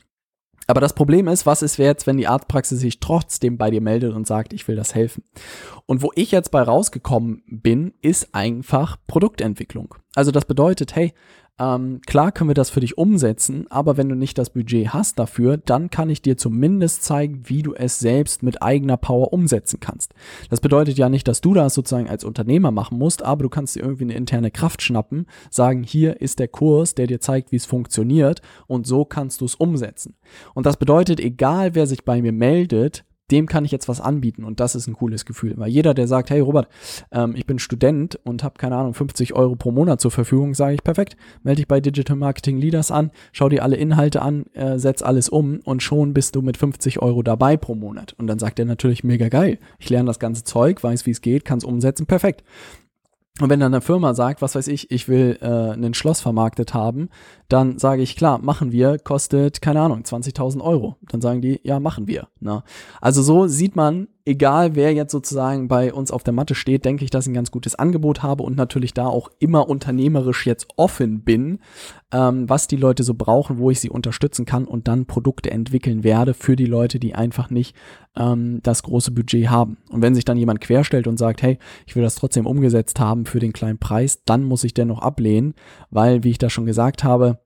Aber 0.68 0.80
das 0.80 0.94
Problem 0.94 1.26
ist, 1.26 1.44
was 1.44 1.62
ist 1.62 1.76
jetzt, 1.76 2.06
wenn 2.06 2.16
die 2.16 2.28
Arztpraxis 2.28 2.80
sich 2.80 3.00
trotzdem 3.00 3.58
bei 3.58 3.70
dir 3.70 3.80
meldet 3.80 4.14
und 4.14 4.26
sagt, 4.26 4.52
ich 4.52 4.68
will 4.68 4.76
das 4.76 4.94
helfen? 4.94 5.24
Und 5.86 6.02
wo 6.02 6.12
ich 6.14 6.30
jetzt 6.30 6.50
bei 6.50 6.62
rausgekommen 6.62 7.42
bin, 7.46 7.94
ist 8.00 8.34
einfach 8.34 8.96
Produktentwicklung. 9.06 9.94
Also 10.14 10.30
das 10.30 10.44
bedeutet, 10.44 10.94
hey, 10.94 11.14
ähm, 11.58 12.00
klar 12.06 12.32
können 12.32 12.48
wir 12.50 12.54
das 12.54 12.70
für 12.70 12.80
dich 12.80 12.96
umsetzen, 12.96 13.66
aber 13.70 13.96
wenn 13.96 14.08
du 14.08 14.14
nicht 14.14 14.38
das 14.38 14.50
Budget 14.50 14.88
hast 14.94 15.18
dafür, 15.18 15.58
dann 15.58 15.90
kann 15.90 16.08
ich 16.08 16.22
dir 16.22 16.36
zumindest 16.36 17.04
zeigen, 17.04 17.42
wie 17.44 17.62
du 17.62 17.74
es 17.74 17.98
selbst 17.98 18.42
mit 18.42 18.62
eigener 18.62 18.96
Power 18.96 19.32
umsetzen 19.32 19.78
kannst. 19.78 20.14
Das 20.48 20.60
bedeutet 20.60 20.96
ja 20.96 21.08
nicht, 21.08 21.28
dass 21.28 21.40
du 21.40 21.52
das 21.52 21.74
sozusagen 21.74 22.08
als 22.08 22.24
Unternehmer 22.24 22.70
machen 22.70 22.98
musst, 22.98 23.22
aber 23.22 23.42
du 23.42 23.48
kannst 23.50 23.76
dir 23.76 23.80
irgendwie 23.80 24.04
eine 24.04 24.14
interne 24.14 24.50
Kraft 24.50 24.82
schnappen, 24.82 25.26
sagen, 25.50 25.82
hier 25.82 26.20
ist 26.20 26.38
der 26.38 26.48
Kurs, 26.48 26.94
der 26.94 27.06
dir 27.06 27.20
zeigt, 27.20 27.52
wie 27.52 27.56
es 27.56 27.66
funktioniert 27.66 28.40
und 28.66 28.86
so 28.86 29.04
kannst 29.04 29.40
du 29.40 29.44
es 29.44 29.54
umsetzen. 29.54 30.14
Und 30.54 30.64
das 30.64 30.78
bedeutet, 30.78 31.20
egal 31.20 31.74
wer 31.74 31.86
sich 31.86 32.04
bei 32.04 32.22
mir 32.22 32.32
meldet, 32.32 33.04
dem 33.32 33.46
kann 33.46 33.64
ich 33.64 33.72
jetzt 33.72 33.88
was 33.88 34.00
anbieten 34.00 34.44
und 34.44 34.60
das 34.60 34.74
ist 34.74 34.86
ein 34.86 34.94
cooles 34.94 35.24
Gefühl. 35.24 35.54
Weil 35.56 35.70
jeder, 35.70 35.94
der 35.94 36.06
sagt, 36.06 36.30
hey 36.30 36.40
Robert, 36.40 36.68
ähm, 37.10 37.34
ich 37.34 37.46
bin 37.46 37.58
Student 37.58 38.20
und 38.24 38.44
habe 38.44 38.58
keine 38.58 38.76
Ahnung 38.76 38.94
50 38.94 39.34
Euro 39.34 39.56
pro 39.56 39.72
Monat 39.72 40.00
zur 40.00 40.10
Verfügung, 40.10 40.54
sage 40.54 40.74
ich 40.74 40.84
perfekt, 40.84 41.16
melde 41.42 41.56
dich 41.56 41.68
bei 41.68 41.80
Digital 41.80 42.16
Marketing 42.16 42.58
Leaders 42.58 42.90
an, 42.90 43.10
schau 43.32 43.48
dir 43.48 43.62
alle 43.62 43.76
Inhalte 43.76 44.22
an, 44.22 44.44
äh, 44.52 44.78
setz 44.78 45.02
alles 45.02 45.28
um 45.28 45.60
und 45.64 45.82
schon 45.82 46.12
bist 46.14 46.36
du 46.36 46.42
mit 46.42 46.56
50 46.56 47.00
Euro 47.00 47.22
dabei 47.22 47.56
pro 47.56 47.74
Monat. 47.74 48.14
Und 48.18 48.26
dann 48.26 48.38
sagt 48.38 48.58
er 48.58 48.66
natürlich 48.66 49.02
mega 49.02 49.28
geil. 49.28 49.58
Ich 49.78 49.88
lerne 49.88 50.06
das 50.06 50.18
ganze 50.18 50.44
Zeug, 50.44 50.82
weiß 50.82 51.06
wie 51.06 51.10
es 51.10 51.22
geht, 51.22 51.44
kann 51.44 51.58
es 51.58 51.64
umsetzen, 51.64 52.06
perfekt. 52.06 52.44
Und 53.40 53.48
wenn 53.48 53.60
dann 53.60 53.72
eine 53.72 53.80
Firma 53.80 54.12
sagt, 54.12 54.42
was 54.42 54.54
weiß 54.54 54.68
ich, 54.68 54.90
ich 54.90 55.08
will 55.08 55.38
äh, 55.40 55.72
ein 55.72 55.94
Schloss 55.94 56.20
vermarktet 56.20 56.74
haben, 56.74 57.08
dann 57.52 57.78
sage 57.78 58.02
ich, 58.02 58.16
klar, 58.16 58.38
machen 58.38 58.72
wir, 58.72 58.98
kostet, 58.98 59.60
keine 59.60 59.80
Ahnung, 59.80 60.02
20.000 60.02 60.62
Euro. 60.62 60.96
Dann 61.10 61.20
sagen 61.20 61.42
die, 61.42 61.60
ja, 61.62 61.80
machen 61.80 62.06
wir. 62.06 62.28
Ne? 62.40 62.62
Also 63.00 63.22
so 63.22 63.46
sieht 63.46 63.76
man, 63.76 64.08
egal 64.24 64.74
wer 64.74 64.94
jetzt 64.94 65.12
sozusagen 65.12 65.68
bei 65.68 65.92
uns 65.92 66.10
auf 66.10 66.22
der 66.22 66.32
Matte 66.32 66.54
steht, 66.54 66.84
denke 66.84 67.04
ich, 67.04 67.10
dass 67.10 67.26
ich 67.26 67.30
ein 67.30 67.34
ganz 67.34 67.50
gutes 67.50 67.74
Angebot 67.74 68.22
habe 68.22 68.42
und 68.42 68.56
natürlich 68.56 68.94
da 68.94 69.06
auch 69.06 69.28
immer 69.38 69.68
unternehmerisch 69.68 70.46
jetzt 70.46 70.68
offen 70.76 71.22
bin, 71.22 71.58
ähm, 72.12 72.48
was 72.48 72.68
die 72.68 72.76
Leute 72.76 73.02
so 73.02 73.14
brauchen, 73.14 73.58
wo 73.58 73.70
ich 73.70 73.80
sie 73.80 73.90
unterstützen 73.90 74.46
kann 74.46 74.64
und 74.64 74.88
dann 74.88 75.06
Produkte 75.06 75.50
entwickeln 75.50 76.04
werde 76.04 76.34
für 76.34 76.56
die 76.56 76.66
Leute, 76.66 76.98
die 76.98 77.14
einfach 77.14 77.50
nicht 77.50 77.76
ähm, 78.16 78.60
das 78.62 78.82
große 78.82 79.10
Budget 79.10 79.50
haben. 79.50 79.78
Und 79.90 80.02
wenn 80.02 80.14
sich 80.14 80.24
dann 80.24 80.36
jemand 80.36 80.60
querstellt 80.60 81.06
und 81.06 81.18
sagt, 81.18 81.42
hey, 81.42 81.58
ich 81.86 81.96
will 81.96 82.02
das 82.02 82.14
trotzdem 82.14 82.46
umgesetzt 82.46 83.00
haben 83.00 83.26
für 83.26 83.40
den 83.40 83.52
kleinen 83.52 83.78
Preis, 83.78 84.22
dann 84.24 84.44
muss 84.44 84.64
ich 84.64 84.74
dennoch 84.74 85.00
ablehnen, 85.00 85.54
weil, 85.90 86.24
wie 86.24 86.30
ich 86.30 86.38
da 86.38 86.48
schon 86.48 86.66
gesagt 86.66 87.04
habe, 87.04 87.38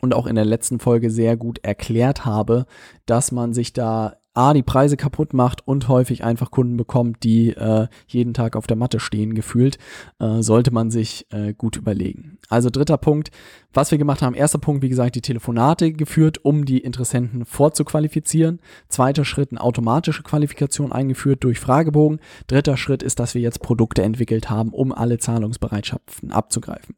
und 0.00 0.14
auch 0.14 0.26
in 0.26 0.36
der 0.36 0.44
letzten 0.44 0.78
Folge 0.78 1.10
sehr 1.10 1.36
gut 1.36 1.58
erklärt 1.62 2.24
habe, 2.24 2.66
dass 3.06 3.32
man 3.32 3.52
sich 3.52 3.72
da 3.72 4.16
A, 4.32 4.54
die 4.54 4.62
Preise 4.62 4.96
kaputt 4.96 5.34
macht 5.34 5.66
und 5.66 5.88
häufig 5.88 6.22
einfach 6.22 6.52
Kunden 6.52 6.76
bekommt, 6.76 7.24
die 7.24 7.50
äh, 7.50 7.88
jeden 8.06 8.32
Tag 8.32 8.54
auf 8.54 8.68
der 8.68 8.76
Matte 8.76 9.00
stehen, 9.00 9.34
gefühlt, 9.34 9.76
äh, 10.20 10.40
sollte 10.40 10.70
man 10.70 10.90
sich 10.90 11.26
äh, 11.30 11.52
gut 11.52 11.76
überlegen. 11.76 12.38
Also 12.48 12.70
dritter 12.70 12.96
Punkt, 12.96 13.32
was 13.72 13.90
wir 13.90 13.98
gemacht 13.98 14.22
haben, 14.22 14.34
erster 14.34 14.58
Punkt, 14.58 14.82
wie 14.82 14.88
gesagt, 14.88 15.14
die 15.14 15.20
Telefonate 15.20 15.92
geführt, 15.92 16.44
um 16.44 16.64
die 16.64 16.78
Interessenten 16.78 17.44
vorzuqualifizieren. 17.44 18.60
Zweiter 18.88 19.24
Schritt, 19.24 19.52
eine 19.52 19.60
automatische 19.60 20.22
Qualifikation 20.22 20.92
eingeführt 20.92 21.44
durch 21.44 21.60
Fragebogen. 21.60 22.20
Dritter 22.48 22.76
Schritt 22.76 23.02
ist, 23.02 23.20
dass 23.20 23.34
wir 23.34 23.42
jetzt 23.42 23.60
Produkte 23.60 24.02
entwickelt 24.02 24.50
haben, 24.50 24.70
um 24.70 24.92
alle 24.92 25.18
Zahlungsbereitschaften 25.18 26.32
abzugreifen. 26.32 26.96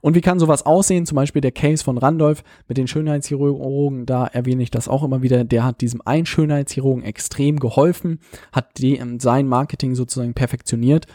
Und 0.00 0.14
wie 0.14 0.20
kann 0.20 0.38
sowas 0.38 0.64
aussehen? 0.64 1.06
Zum 1.06 1.16
Beispiel 1.16 1.42
der 1.42 1.52
Case 1.52 1.84
von 1.84 1.98
Randolph 1.98 2.42
mit 2.68 2.78
den 2.78 2.88
Schönheitschirurgen, 2.88 4.06
da 4.06 4.26
erwähne 4.26 4.62
ich 4.62 4.70
das 4.70 4.88
auch 4.88 5.02
immer 5.02 5.22
wieder. 5.22 5.44
Der 5.44 5.64
hat 5.64 5.80
diesem 5.80 6.00
einen 6.02 6.26
Schönheitschirurgen 6.26 7.04
extrem 7.04 7.58
geholfen, 7.58 8.20
hat 8.52 8.78
die, 8.78 9.00
sein 9.18 9.46
Marketing 9.46 9.94
sozusagen 9.94 10.34
perfektioniert 10.34 11.06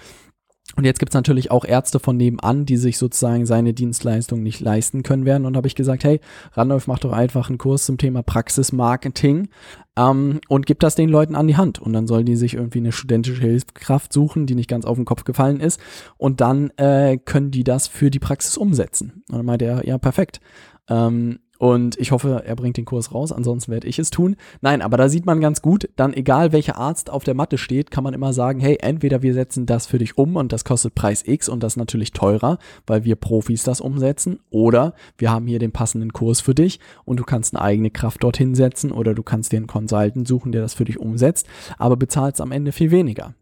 und 0.76 0.86
jetzt 0.86 1.00
gibt's 1.00 1.16
natürlich 1.16 1.52
auch 1.52 1.66
Ärzte 1.66 2.00
von 2.00 2.16
nebenan, 2.16 2.66
die 2.66 2.78
sich 2.78 2.98
sozusagen 2.98 3.46
seine 3.46 3.74
Dienstleistung 3.74 4.44
nicht 4.44 4.60
leisten 4.60 5.04
können 5.04 5.26
werden. 5.26 5.46
Und 5.46 5.58
habe 5.58 5.68
ich 5.68 5.76
gesagt, 5.76 6.04
hey, 6.04 6.20
Randolph 6.54 6.88
macht 6.88 7.04
doch 7.04 7.12
einfach 7.12 7.50
einen 7.50 7.58
Kurs 7.58 7.86
zum 7.86 7.98
Thema 7.98 8.22
Praxismarketing 8.22 9.50
ähm, 9.98 10.40
und 10.48 10.66
gibt 10.68 10.84
das 10.84 10.96
den 10.96 11.10
Leuten 11.10 11.36
an 11.36 11.48
die 11.48 11.58
Hand. 11.58 11.80
Und 11.80 11.94
dann 11.94 12.08
sollen 12.08 12.26
die 12.26 12.36
sich 12.36 12.54
irgendwie 12.54 12.80
eine 12.80 12.92
studentische 12.92 13.42
Hilfskraft 13.42 14.14
suchen, 14.14 14.46
die 14.46 14.56
nicht 14.56 14.70
ganz 14.70 14.86
auf 14.86 14.96
den 14.96 15.06
Kopf 15.06 15.24
gefallen 15.24 15.60
ist. 15.60 15.82
Und 16.18 16.40
dann 16.40 16.70
äh, 16.78 17.18
können 17.18 17.52
die 17.52 17.64
das 17.64 17.88
für 17.88 18.12
die 18.12 18.20
Praxis 18.20 18.56
umsetzen. 18.56 19.24
Und 19.30 19.38
dann 19.38 19.46
meinte 19.46 19.66
er, 19.66 19.86
ja, 19.86 19.98
perfekt. 19.98 20.40
Ähm, 20.88 21.40
und 21.60 22.00
ich 22.00 22.12
hoffe, 22.12 22.42
er 22.46 22.56
bringt 22.56 22.78
den 22.78 22.86
Kurs 22.86 23.14
raus, 23.14 23.34
ansonsten 23.34 23.72
werde 23.72 23.86
ich 23.88 24.00
es 24.00 24.10
tun. 24.10 24.38
Nein, 24.62 24.82
aber 24.82 24.96
da 24.96 25.10
sieht 25.10 25.26
man 25.26 25.42
ganz 25.42 25.62
gut, 25.62 25.90
dann 25.98 26.14
egal 26.14 26.54
welcher 26.54 26.78
Arzt 26.78 27.10
auf 27.10 27.26
der 27.26 27.34
Matte 27.34 27.58
steht, 27.58 27.92
kann 27.92 28.04
man 28.04 28.14
immer 28.14 28.32
sagen, 28.32 28.62
hey, 28.62 28.78
entweder 28.80 29.22
wir 29.22 29.34
setzen 29.34 29.66
das 29.66 29.86
für 29.86 29.98
dich 29.98 30.18
um 30.18 30.38
und 30.38 30.54
das 30.54 30.64
kostet 30.64 30.96
Preis 30.96 31.22
X 31.28 31.50
und 31.50 31.62
das 31.62 31.76
natürlich 31.76 32.14
teurer, 32.14 32.60
weil 32.88 33.04
wir 33.04 33.18
Profis 33.18 33.64
das 33.64 33.82
umsetzen, 33.82 34.40
oder 34.50 34.94
wir 35.18 35.32
haben 35.32 35.48
hier 35.48 35.60
den 35.60 35.74
passenden 35.74 36.14
Kurs 36.14 36.40
für 36.40 36.56
dich 36.56 36.80
und 37.04 37.20
du 37.20 37.26
kannst 37.26 37.54
eine 37.54 37.62
eigene 37.62 37.92
Kraft 37.92 38.24
dorthin 38.24 38.56
setzen 38.56 38.94
oder 38.94 39.14
du 39.14 39.22
kannst 39.22 39.52
dir 39.52 39.58
einen 39.58 39.68
Consultant 39.68 40.30
suchen, 40.30 40.54
der 40.54 40.62
das 40.62 40.74
für 40.74 40.86
dich 40.86 40.98
umsetzt, 40.98 41.46
aber 41.78 41.98
bezahlst 41.98 42.40
am 42.40 42.54
Ende 42.54 42.72
viel 42.72 42.90
weniger. 42.90 43.36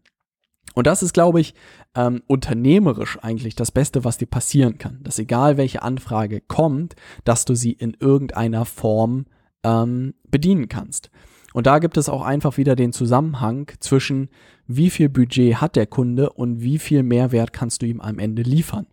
Und 0.78 0.86
das 0.86 1.02
ist, 1.02 1.12
glaube 1.12 1.40
ich, 1.40 1.54
ähm, 1.96 2.22
unternehmerisch 2.28 3.18
eigentlich 3.20 3.56
das 3.56 3.72
Beste, 3.72 4.04
was 4.04 4.16
dir 4.16 4.26
passieren 4.26 4.78
kann. 4.78 5.00
Dass 5.02 5.18
egal 5.18 5.56
welche 5.56 5.82
Anfrage 5.82 6.40
kommt, 6.40 6.94
dass 7.24 7.44
du 7.44 7.56
sie 7.56 7.72
in 7.72 7.96
irgendeiner 7.98 8.64
Form 8.64 9.26
ähm, 9.64 10.14
bedienen 10.30 10.68
kannst. 10.68 11.10
Und 11.52 11.66
da 11.66 11.80
gibt 11.80 11.96
es 11.96 12.08
auch 12.08 12.22
einfach 12.22 12.58
wieder 12.58 12.76
den 12.76 12.92
Zusammenhang 12.92 13.72
zwischen, 13.80 14.28
wie 14.68 14.88
viel 14.88 15.08
Budget 15.08 15.56
hat 15.56 15.74
der 15.74 15.88
Kunde 15.88 16.30
und 16.30 16.60
wie 16.60 16.78
viel 16.78 17.02
Mehrwert 17.02 17.52
kannst 17.52 17.82
du 17.82 17.86
ihm 17.86 18.00
am 18.00 18.20
Ende 18.20 18.42
liefern. 18.42 18.86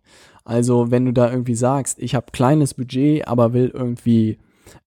Also 0.44 0.90
wenn 0.90 1.04
du 1.04 1.12
da 1.12 1.30
irgendwie 1.30 1.54
sagst, 1.54 2.00
ich 2.00 2.16
habe 2.16 2.32
kleines 2.32 2.74
Budget, 2.74 3.28
aber 3.28 3.52
will 3.52 3.70
irgendwie 3.72 4.38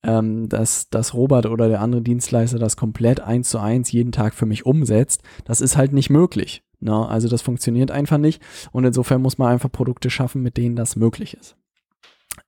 ähm, 0.03 0.50
dass, 0.50 0.89
dass 0.89 1.13
Robert 1.13 1.46
oder 1.46 1.70
der 1.70 1.79
andere 1.79 2.01
Dienstleister 2.01 2.60
das 2.60 2.75
komplett 2.75 3.22
eins 3.22 3.48
zu 3.48 3.58
eins 3.60 3.89
jeden 3.89 4.12
Tag 4.12 4.34
für 4.34 4.46
mich 4.46 4.65
umsetzt, 4.65 5.24
das 5.46 5.62
ist 5.62 5.77
halt 5.77 5.94
nicht 5.94 6.10
möglich. 6.10 6.62
Ne? 6.80 7.08
Also 7.08 7.28
das 7.28 7.42
funktioniert 7.42 7.92
einfach 7.92 8.18
nicht 8.18 8.42
und 8.72 8.86
insofern 8.86 9.22
muss 9.22 9.38
man 9.38 9.50
einfach 9.50 9.72
Produkte 9.72 10.10
schaffen, 10.10 10.42
mit 10.42 10.58
denen 10.58 10.76
das 10.76 10.96
möglich 10.96 11.36
ist. 11.36 11.56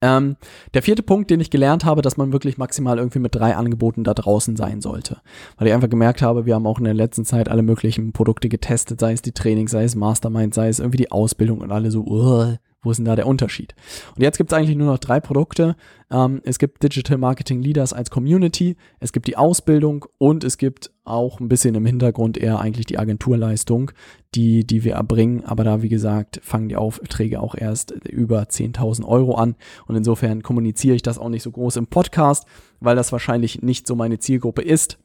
Ähm, 0.02 0.38
der 0.74 0.82
vierte 0.82 1.04
Punkt, 1.04 1.30
den 1.30 1.40
ich 1.40 1.50
gelernt 1.50 1.86
habe, 1.86 2.02
dass 2.02 2.18
man 2.18 2.32
wirklich 2.32 2.58
maximal 2.58 2.98
irgendwie 2.98 3.20
mit 3.20 3.36
drei 3.36 3.56
Angeboten 3.56 4.04
da 4.04 4.14
draußen 4.14 4.56
sein 4.56 4.82
sollte. 4.82 5.22
Weil 5.58 5.68
ich 5.68 5.74
einfach 5.74 5.90
gemerkt 5.90 6.22
habe, 6.22 6.46
wir 6.46 6.56
haben 6.56 6.66
auch 6.66 6.80
in 6.80 6.86
der 6.86 6.94
letzten 6.94 7.26
Zeit 7.26 7.50
alle 7.50 7.62
möglichen 7.62 8.14
Produkte 8.14 8.50
getestet, 8.50 9.00
sei 9.00 9.14
es 9.14 9.22
die 9.22 9.34
Training, 9.34 9.68
sei 9.68 9.84
es 9.84 9.96
Mastermind, 9.96 10.54
sei 10.54 10.70
es 10.70 10.80
irgendwie 10.80 10.98
die 10.98 11.12
Ausbildung 11.12 11.60
und 11.60 11.72
alle 11.72 11.92
so, 11.92 12.02
uh, 12.06 12.56
Wo 12.84 12.90
ist 12.90 12.98
denn 12.98 13.06
da 13.06 13.16
der 13.16 13.28
Unterschied? 13.28 13.76
Und 14.16 14.24
jetzt 14.24 14.38
gibt 14.38 14.52
es 14.52 14.58
eigentlich 14.58 14.76
nur 14.76 14.88
noch 14.88 14.98
drei 14.98 15.20
Produkte. 15.20 15.76
Ähm, 16.10 16.42
es 16.44 16.58
gibt 16.58 16.82
Digital 16.82 17.20
Marketing 17.20 17.62
Leaders 17.62 17.94
als 17.94 18.10
Community, 18.10 18.76
es 19.00 19.14
gibt 19.14 19.28
die 19.28 19.38
Ausbildung 19.38 20.06
und 20.18 20.44
es 20.44 20.58
gibt 20.58 20.92
auch 21.04 21.40
ein 21.40 21.48
bisschen 21.48 21.76
im 21.76 21.86
Hintergrund 21.86 22.38
eher 22.38 22.60
eigentlich 22.60 22.88
die 22.88 22.98
Agenturleistung, 22.98 23.92
die, 24.34 24.66
die 24.66 24.84
wir 24.84 24.96
erbringen. 24.96 25.46
Aber 25.46 25.64
da, 25.64 25.84
wie 25.84 25.90
gesagt, 25.90 26.40
fangen 26.44 26.70
die 26.70 26.76
Aufträge 26.76 27.40
auch 27.40 27.54
erst 27.56 27.92
über 27.92 28.42
10.000 28.44 29.06
Euro 29.06 29.36
an. 29.36 29.56
Und 29.86 29.96
insofern 29.96 30.42
kommuniziere 30.42 30.96
ich 30.96 31.04
das 31.04 31.20
auch 31.20 31.30
nicht 31.30 31.44
so 31.44 31.52
groß 31.52 31.76
im 31.76 31.88
Podcast, 31.88 32.48
weil 32.80 32.96
das 32.96 33.12
wahrscheinlich 33.12 33.62
nicht 33.62 33.86
so 33.86 33.96
meine 33.96 34.18
Zielgruppe 34.18 34.64
ist 34.64 34.98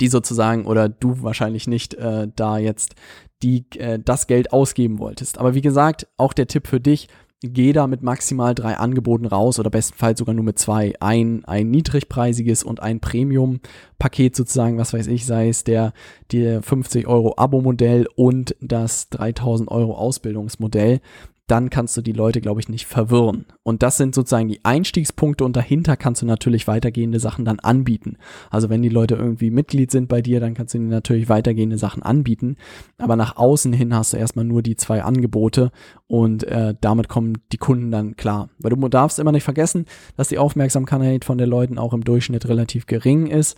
die 0.00 0.08
sozusagen 0.08 0.66
oder 0.66 0.88
du 0.88 1.22
wahrscheinlich 1.22 1.66
nicht 1.66 1.94
äh, 1.94 2.28
da 2.34 2.58
jetzt 2.58 2.94
die 3.42 3.64
äh, 3.78 3.98
das 3.98 4.26
Geld 4.26 4.52
ausgeben 4.52 4.98
wolltest. 4.98 5.38
Aber 5.38 5.54
wie 5.54 5.60
gesagt, 5.60 6.06
auch 6.16 6.32
der 6.32 6.46
Tipp 6.46 6.66
für 6.66 6.80
dich, 6.80 7.08
geh 7.40 7.72
da 7.72 7.86
mit 7.86 8.02
maximal 8.02 8.54
drei 8.54 8.76
Angeboten 8.76 9.26
raus 9.26 9.60
oder 9.60 9.70
bestenfalls 9.70 10.18
sogar 10.18 10.34
nur 10.34 10.44
mit 10.44 10.58
zwei. 10.58 10.94
Ein, 11.00 11.44
ein 11.44 11.70
niedrigpreisiges 11.70 12.64
und 12.64 12.82
ein 12.82 13.00
Premium-Paket 13.00 14.34
sozusagen, 14.34 14.76
was 14.76 14.92
weiß 14.92 15.06
ich, 15.06 15.24
sei 15.24 15.48
es 15.48 15.62
der, 15.62 15.92
der 16.32 16.62
50 16.62 17.06
Euro 17.06 17.34
Abo-Modell 17.36 18.08
und 18.16 18.56
das 18.60 19.08
3000 19.10 19.70
Euro 19.70 19.94
Ausbildungsmodell 19.94 21.00
dann 21.48 21.70
kannst 21.70 21.96
du 21.96 22.02
die 22.02 22.12
Leute, 22.12 22.40
glaube 22.40 22.60
ich, 22.60 22.68
nicht 22.68 22.86
verwirren. 22.86 23.46
Und 23.62 23.82
das 23.82 23.96
sind 23.96 24.14
sozusagen 24.14 24.48
die 24.48 24.64
Einstiegspunkte 24.64 25.44
und 25.44 25.56
dahinter 25.56 25.96
kannst 25.96 26.22
du 26.22 26.26
natürlich 26.26 26.68
weitergehende 26.68 27.18
Sachen 27.18 27.44
dann 27.44 27.58
anbieten. 27.58 28.16
Also 28.50 28.68
wenn 28.68 28.82
die 28.82 28.88
Leute 28.88 29.16
irgendwie 29.16 29.50
Mitglied 29.50 29.90
sind 29.90 30.08
bei 30.08 30.22
dir, 30.22 30.40
dann 30.40 30.54
kannst 30.54 30.74
du 30.74 30.78
ihnen 30.78 30.88
natürlich 30.88 31.28
weitergehende 31.28 31.78
Sachen 31.78 32.02
anbieten. 32.02 32.56
Aber 32.98 33.16
nach 33.16 33.36
außen 33.36 33.72
hin 33.72 33.94
hast 33.94 34.12
du 34.12 34.18
erstmal 34.18 34.44
nur 34.44 34.62
die 34.62 34.76
zwei 34.76 35.02
Angebote 35.02 35.72
und 36.06 36.44
äh, 36.44 36.74
damit 36.80 37.08
kommen 37.08 37.38
die 37.52 37.58
Kunden 37.58 37.90
dann 37.90 38.16
klar. 38.16 38.50
Weil 38.58 38.70
du 38.70 38.88
darfst 38.88 39.18
immer 39.18 39.32
nicht 39.32 39.44
vergessen, 39.44 39.86
dass 40.16 40.28
die 40.28 40.38
Aufmerksamkeit 40.38 41.24
von 41.24 41.38
den 41.38 41.48
Leuten 41.48 41.78
auch 41.78 41.94
im 41.94 42.04
Durchschnitt 42.04 42.46
relativ 42.48 42.86
gering 42.86 43.26
ist. 43.26 43.56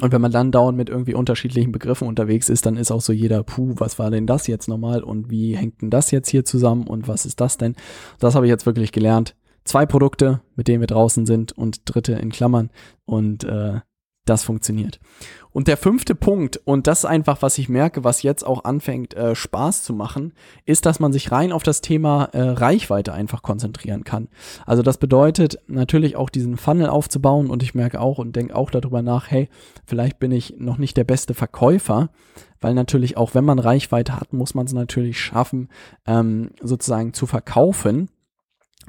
Und 0.00 0.12
wenn 0.12 0.20
man 0.20 0.30
dann 0.30 0.52
dauernd 0.52 0.76
mit 0.76 0.88
irgendwie 0.88 1.14
unterschiedlichen 1.14 1.72
Begriffen 1.72 2.06
unterwegs 2.06 2.48
ist, 2.48 2.66
dann 2.66 2.76
ist 2.76 2.90
auch 2.90 3.00
so 3.00 3.12
jeder, 3.12 3.42
puh, 3.42 3.74
was 3.76 3.98
war 3.98 4.10
denn 4.10 4.26
das 4.26 4.46
jetzt 4.46 4.68
nochmal 4.68 5.02
und 5.02 5.30
wie 5.30 5.56
hängt 5.56 5.82
denn 5.82 5.90
das 5.90 6.10
jetzt 6.10 6.28
hier 6.28 6.44
zusammen 6.44 6.86
und 6.86 7.08
was 7.08 7.26
ist 7.26 7.40
das 7.40 7.58
denn? 7.58 7.74
Das 8.18 8.34
habe 8.34 8.46
ich 8.46 8.50
jetzt 8.50 8.66
wirklich 8.66 8.92
gelernt. 8.92 9.34
Zwei 9.64 9.86
Produkte, 9.86 10.40
mit 10.56 10.68
denen 10.68 10.80
wir 10.80 10.86
draußen 10.86 11.26
sind 11.26 11.52
und 11.52 11.82
dritte 11.84 12.14
in 12.14 12.30
Klammern 12.30 12.70
und 13.04 13.44
äh, 13.44 13.80
das 14.28 14.42
funktioniert. 14.44 15.00
Und 15.50 15.66
der 15.66 15.76
fünfte 15.76 16.14
Punkt, 16.14 16.60
und 16.64 16.86
das 16.86 17.00
ist 17.00 17.04
einfach, 17.06 17.42
was 17.42 17.58
ich 17.58 17.68
merke, 17.68 18.04
was 18.04 18.22
jetzt 18.22 18.46
auch 18.46 18.64
anfängt, 18.64 19.14
äh, 19.14 19.34
Spaß 19.34 19.82
zu 19.82 19.92
machen, 19.94 20.32
ist, 20.66 20.86
dass 20.86 21.00
man 21.00 21.12
sich 21.12 21.32
rein 21.32 21.52
auf 21.52 21.62
das 21.62 21.80
Thema 21.80 22.24
äh, 22.32 22.40
Reichweite 22.40 23.12
einfach 23.12 23.42
konzentrieren 23.42 24.04
kann. 24.04 24.28
Also 24.66 24.82
das 24.82 24.98
bedeutet 24.98 25.58
natürlich 25.66 26.16
auch 26.16 26.30
diesen 26.30 26.56
Funnel 26.56 26.88
aufzubauen 26.88 27.48
und 27.48 27.62
ich 27.62 27.74
merke 27.74 28.00
auch 28.00 28.18
und 28.18 28.36
denke 28.36 28.54
auch 28.54 28.70
darüber 28.70 29.02
nach, 29.02 29.30
hey, 29.30 29.48
vielleicht 29.86 30.18
bin 30.18 30.32
ich 30.32 30.56
noch 30.58 30.78
nicht 30.78 30.96
der 30.96 31.04
beste 31.04 31.34
Verkäufer, 31.34 32.10
weil 32.60 32.74
natürlich 32.74 33.16
auch 33.16 33.34
wenn 33.34 33.44
man 33.44 33.58
Reichweite 33.58 34.16
hat, 34.16 34.32
muss 34.32 34.54
man 34.54 34.66
es 34.66 34.72
natürlich 34.72 35.18
schaffen, 35.18 35.68
ähm, 36.06 36.50
sozusagen 36.62 37.14
zu 37.14 37.26
verkaufen. 37.26 38.10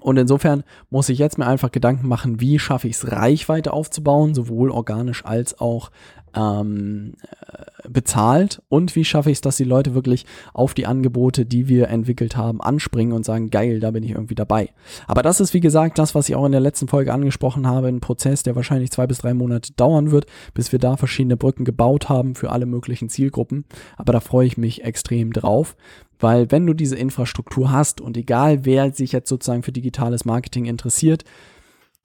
Und 0.01 0.17
insofern 0.17 0.63
muss 0.89 1.09
ich 1.09 1.19
jetzt 1.19 1.37
mir 1.37 1.47
einfach 1.47 1.71
Gedanken 1.71 2.07
machen, 2.07 2.39
wie 2.39 2.59
schaffe 2.59 2.87
ich 2.87 2.95
es, 2.95 3.11
Reichweite 3.11 3.73
aufzubauen, 3.73 4.33
sowohl 4.33 4.71
organisch 4.71 5.25
als 5.25 5.59
auch 5.59 5.91
ähm, 6.35 7.13
äh, 7.21 7.89
bezahlt 7.89 8.61
und 8.69 8.95
wie 8.95 9.03
schaffe 9.03 9.31
ich 9.31 9.37
es, 9.37 9.41
dass 9.41 9.57
die 9.57 9.63
Leute 9.63 9.95
wirklich 9.95 10.25
auf 10.53 10.73
die 10.73 10.85
Angebote, 10.85 11.45
die 11.45 11.67
wir 11.67 11.87
entwickelt 11.87 12.37
haben, 12.37 12.61
anspringen 12.61 13.13
und 13.13 13.25
sagen, 13.25 13.49
geil, 13.49 13.79
da 13.79 13.91
bin 13.91 14.03
ich 14.03 14.11
irgendwie 14.11 14.35
dabei. 14.35 14.69
Aber 15.07 15.23
das 15.23 15.39
ist, 15.39 15.53
wie 15.53 15.59
gesagt, 15.59 15.97
das, 15.97 16.13
was 16.15 16.29
ich 16.29 16.35
auch 16.35 16.45
in 16.45 16.51
der 16.51 16.61
letzten 16.61 16.87
Folge 16.87 17.13
angesprochen 17.13 17.67
habe, 17.67 17.87
ein 17.87 17.99
Prozess, 17.99 18.43
der 18.43 18.55
wahrscheinlich 18.55 18.91
zwei 18.91 19.07
bis 19.07 19.19
drei 19.19 19.33
Monate 19.33 19.73
dauern 19.73 20.11
wird, 20.11 20.27
bis 20.53 20.71
wir 20.71 20.79
da 20.79 20.97
verschiedene 20.97 21.37
Brücken 21.37 21.65
gebaut 21.65 22.09
haben 22.09 22.35
für 22.35 22.51
alle 22.51 22.65
möglichen 22.65 23.09
Zielgruppen. 23.09 23.65
Aber 23.97 24.13
da 24.13 24.19
freue 24.19 24.47
ich 24.47 24.57
mich 24.57 24.83
extrem 24.83 25.33
drauf. 25.33 25.75
Weil 26.19 26.51
wenn 26.51 26.67
du 26.67 26.73
diese 26.73 26.97
Infrastruktur 26.97 27.71
hast 27.71 28.01
und 28.01 28.17
egal 28.17 28.65
wer 28.65 28.91
sich 28.93 29.13
jetzt 29.13 29.29
sozusagen 29.29 29.63
für 29.63 29.71
digitales 29.71 30.25
Marketing 30.25 30.65
interessiert, 30.65 31.23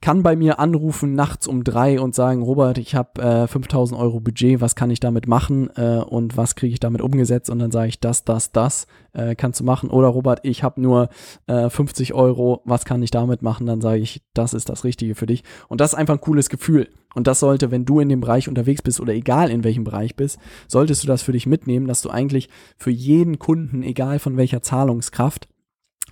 kann 0.01 0.23
bei 0.23 0.35
mir 0.35 0.59
anrufen 0.59 1.13
nachts 1.13 1.47
um 1.47 1.63
drei 1.63 1.99
und 1.99 2.13
sagen, 2.13 2.43
Robert, 2.43 2.77
ich 2.77 2.95
habe 2.95 3.21
äh, 3.21 3.47
5000 3.47 3.99
Euro 3.99 4.19
Budget, 4.19 4.61
was 4.61 4.75
kann 4.75 4.91
ich 4.91 4.99
damit 4.99 5.27
machen 5.27 5.69
äh, 5.75 5.97
und 5.97 6.37
was 6.37 6.55
kriege 6.55 6.73
ich 6.73 6.79
damit 6.79 7.01
umgesetzt? 7.01 7.49
Und 7.49 7.59
dann 7.59 7.71
sage 7.71 7.89
ich, 7.89 7.99
das, 7.99 8.23
das, 8.23 8.51
das 8.51 8.87
äh, 9.13 9.35
kannst 9.35 9.59
du 9.59 9.63
machen. 9.63 9.89
Oder 9.89 10.09
Robert, 10.09 10.41
ich 10.43 10.63
habe 10.63 10.81
nur 10.81 11.09
äh, 11.47 11.69
50 11.69 12.13
Euro, 12.13 12.61
was 12.65 12.85
kann 12.85 13.01
ich 13.01 13.11
damit 13.11 13.41
machen? 13.41 13.65
Dann 13.65 13.81
sage 13.81 13.99
ich, 13.99 14.21
das 14.33 14.53
ist 14.53 14.69
das 14.69 14.83
Richtige 14.83 15.15
für 15.15 15.25
dich. 15.25 15.43
Und 15.69 15.81
das 15.81 15.93
ist 15.93 15.99
einfach 15.99 16.15
ein 16.15 16.21
cooles 16.21 16.49
Gefühl. 16.49 16.89
Und 17.15 17.27
das 17.27 17.39
sollte, 17.39 17.71
wenn 17.71 17.85
du 17.85 17.99
in 17.99 18.09
dem 18.09 18.21
Bereich 18.21 18.47
unterwegs 18.49 18.81
bist 18.81 18.99
oder 18.99 19.13
egal 19.13 19.49
in 19.49 19.63
welchem 19.63 19.85
Bereich 19.85 20.15
bist, 20.15 20.37
solltest 20.67 21.01
du 21.03 21.07
das 21.07 21.23
für 21.23 21.31
dich 21.31 21.47
mitnehmen, 21.47 21.87
dass 21.87 22.01
du 22.01 22.09
eigentlich 22.09 22.49
für 22.77 22.91
jeden 22.91 23.39
Kunden, 23.39 23.81
egal 23.81 24.19
von 24.19 24.37
welcher 24.37 24.61
Zahlungskraft, 24.61 25.47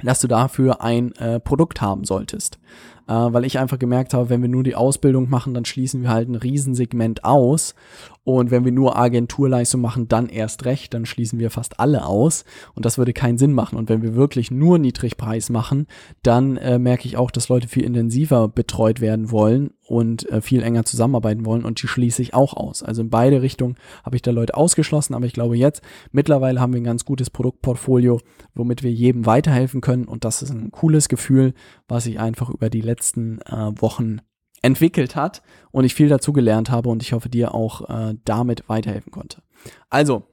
dass 0.02 0.20
du 0.20 0.28
dafür 0.28 0.82
ein 0.82 1.12
äh, 1.14 1.40
Produkt 1.40 1.82
haben 1.82 2.04
solltest 2.04 2.60
äh, 3.08 3.14
weil 3.14 3.46
ich 3.46 3.60
einfach 3.60 3.80
gemerkt 3.80 4.14
habe, 4.14 4.30
wenn 4.30 4.42
wir 4.42 4.50
nur 4.50 4.64
die 4.64 4.76
Ausbildung 4.76 5.30
machen, 5.30 5.54
dann 5.54 5.66
schließen 5.66 6.02
wir 6.02 6.10
halt 6.10 6.30
ein 6.30 6.36
Riesensegment 6.36 7.24
aus. 7.24 7.76
Und 8.24 8.52
wenn 8.52 8.64
wir 8.64 8.72
nur 8.72 8.98
Agenturleistung 8.98 9.82
machen, 9.82 10.08
dann 10.08 10.30
erst 10.30 10.64
recht, 10.66 10.94
dann 10.94 11.06
schließen 11.06 11.40
wir 11.40 11.52
fast 11.52 11.80
alle 11.80 12.06
aus. 12.06 12.46
Und 12.74 12.86
das 12.86 12.98
würde 12.98 13.12
keinen 13.14 13.38
Sinn 13.38 13.52
machen. 13.52 13.78
Und 13.78 13.90
wenn 13.90 14.02
wir 14.02 14.16
wirklich 14.16 14.50
nur 14.52 14.80
Niedrigpreis 14.80 15.50
machen, 15.50 15.88
dann 16.22 16.58
äh, 16.58 16.80
merke 16.80 17.08
ich 17.08 17.18
auch, 17.18 17.32
dass 17.32 17.50
Leute 17.50 17.68
viel 17.68 17.84
intensiver 17.84 18.48
betreut 18.48 19.02
werden 19.02 19.32
wollen 19.32 19.72
und 19.94 20.28
äh, 20.30 20.42
viel 20.42 20.64
enger 20.64 20.86
zusammenarbeiten 20.86 21.46
wollen. 21.46 21.64
Und 21.64 21.82
die 21.82 21.88
schließe 21.88 22.22
ich 22.22 22.34
auch 22.34 22.54
aus. 22.56 22.82
Also 22.82 23.02
in 23.04 23.10
beide 23.10 23.42
Richtungen 23.42 23.76
habe 24.04 24.16
ich 24.16 24.22
da 24.24 24.32
Leute 24.32 24.56
ausgeschlossen. 24.56 25.14
Aber 25.14 25.26
ich 25.26 25.34
glaube 25.34 25.56
jetzt, 25.56 25.84
mittlerweile 26.12 26.60
haben 26.60 26.74
wir 26.74 26.82
ein 26.82 26.86
ganz 26.86 27.06
gutes 27.06 27.30
Produktportfolio, 27.30 28.20
womit 28.56 28.82
wir 28.82 28.92
jedem 28.92 29.26
weiterhelfen 29.26 29.82
können. 29.82 30.06
Und 30.06 30.26
das 30.26 30.42
ist 30.42 30.50
ein 30.50 30.72
cooles 30.72 31.10
Gefühl, 31.10 31.54
was 31.88 32.08
ich 32.08 32.20
einfach 32.20 32.50
über 32.50 32.70
die 32.70 32.82
letzten 32.82 33.40
äh, 33.42 33.72
Wochen 33.80 34.22
entwickelt 34.64 35.16
hat 35.16 35.44
und 35.72 35.84
ich 35.84 35.94
viel 35.94 36.10
dazu 36.10 36.34
gelernt 36.34 36.72
habe 36.72 36.90
und 36.90 37.04
ich 37.04 37.14
hoffe, 37.14 37.30
dir 37.30 37.54
auch 37.54 37.88
äh, 37.90 38.16
damit 38.26 38.68
weiterhelfen 38.68 39.12
konnte. 39.12 39.44
Also, 39.90 40.24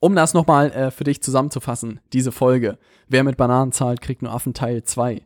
um 0.00 0.16
das 0.16 0.34
nochmal 0.34 0.72
äh, 0.72 0.90
für 0.90 1.04
dich 1.04 1.22
zusammenzufassen, 1.22 2.00
diese 2.12 2.32
Folge. 2.32 2.78
Wer 3.06 3.22
mit 3.22 3.36
Bananen 3.36 3.72
zahlt, 3.72 4.00
kriegt 4.00 4.22
nur 4.22 4.32
Affen 4.32 4.54
Teil 4.54 4.82
2. 4.82 5.22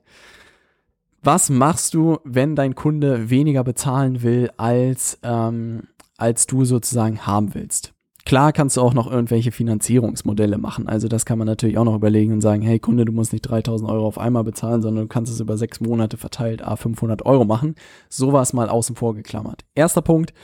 Was 1.23 1.51
machst 1.51 1.95
du, 1.95 2.19
wenn 2.25 2.55
dein 2.55 2.75
Kunde 2.75 3.29
weniger 3.29 3.65
bezahlen 3.65 4.23
will, 4.23 4.51
als, 4.57 5.19
ähm, 5.23 5.89
als 6.17 6.47
du 6.47 6.65
sozusagen 6.65 7.27
haben 7.27 7.55
willst? 7.55 7.93
Klar 8.25 8.53
kannst 8.53 8.77
du 8.77 8.83
auch 8.83 8.93
noch 8.93 9.11
irgendwelche 9.11 9.53
Finanzierungsmodelle 9.53 10.59
machen. 10.59 10.87
Also 10.87 11.09
das 11.09 11.25
kann 11.25 11.39
man 11.39 11.47
natürlich 11.47 11.79
auch 11.79 11.85
noch 11.85 11.95
überlegen 11.95 12.35
und 12.35 12.43
sagen, 12.43 12.61
hey 12.61 12.79
Kunde, 12.79 13.07
du 13.07 13.13
musst 13.13 13.33
nicht 13.33 13.41
3000 13.43 13.91
Euro 13.91 14.07
auf 14.07 14.19
einmal 14.19 14.45
bezahlen, 14.45 14.83
sondern 14.83 15.05
du 15.05 15.09
kannst 15.09 15.33
es 15.33 15.41
über 15.41 15.57
sechs 15.57 15.81
Monate 15.81 16.19
verteilt 16.19 16.63
a 16.63 16.77
500 16.77 17.25
Euro 17.25 17.47
machen. 17.47 17.75
Sowas 18.11 18.53
mal 18.53 18.69
außen 18.69 18.97
vor 18.97 19.15
geklammert. 19.15 19.65
Erster 19.75 20.03
Punkt, 20.03 20.35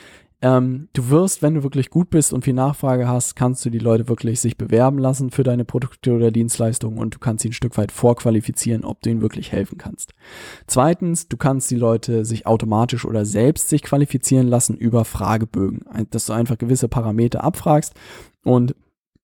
ähm, 0.44 0.90
du 0.92 1.08
wirst, 1.08 1.40
wenn 1.40 1.54
du 1.54 1.62
wirklich 1.62 1.88
gut 1.88 2.10
bist 2.10 2.34
und 2.34 2.44
viel 2.44 2.52
Nachfrage 2.52 3.08
hast, 3.08 3.34
kannst 3.34 3.64
du 3.64 3.70
die 3.70 3.78
Leute 3.78 4.08
wirklich 4.08 4.40
sich 4.40 4.58
bewerben 4.58 4.98
lassen 4.98 5.30
für 5.30 5.42
deine 5.42 5.64
Produkte 5.64 6.12
oder 6.12 6.30
Dienstleistungen 6.30 6.98
und 6.98 7.14
du 7.14 7.18
kannst 7.18 7.42
sie 7.42 7.48
ein 7.48 7.54
Stück 7.54 7.78
weit 7.78 7.90
vorqualifizieren, 7.90 8.84
ob 8.84 9.00
du 9.00 9.08
ihnen 9.08 9.22
wirklich 9.22 9.52
helfen 9.52 9.78
kannst. 9.78 10.12
Zweitens, 10.66 11.28
du 11.28 11.38
kannst 11.38 11.70
die 11.70 11.76
Leute 11.76 12.26
sich 12.26 12.46
automatisch 12.46 13.06
oder 13.06 13.24
selbst 13.24 13.70
sich 13.70 13.80
qualifizieren 13.80 14.46
lassen 14.46 14.76
über 14.76 15.06
Fragebögen, 15.06 15.80
dass 16.10 16.26
du 16.26 16.34
einfach 16.34 16.58
gewisse 16.58 16.88
Parameter 16.88 17.42
abfragst 17.42 17.94
und 18.44 18.74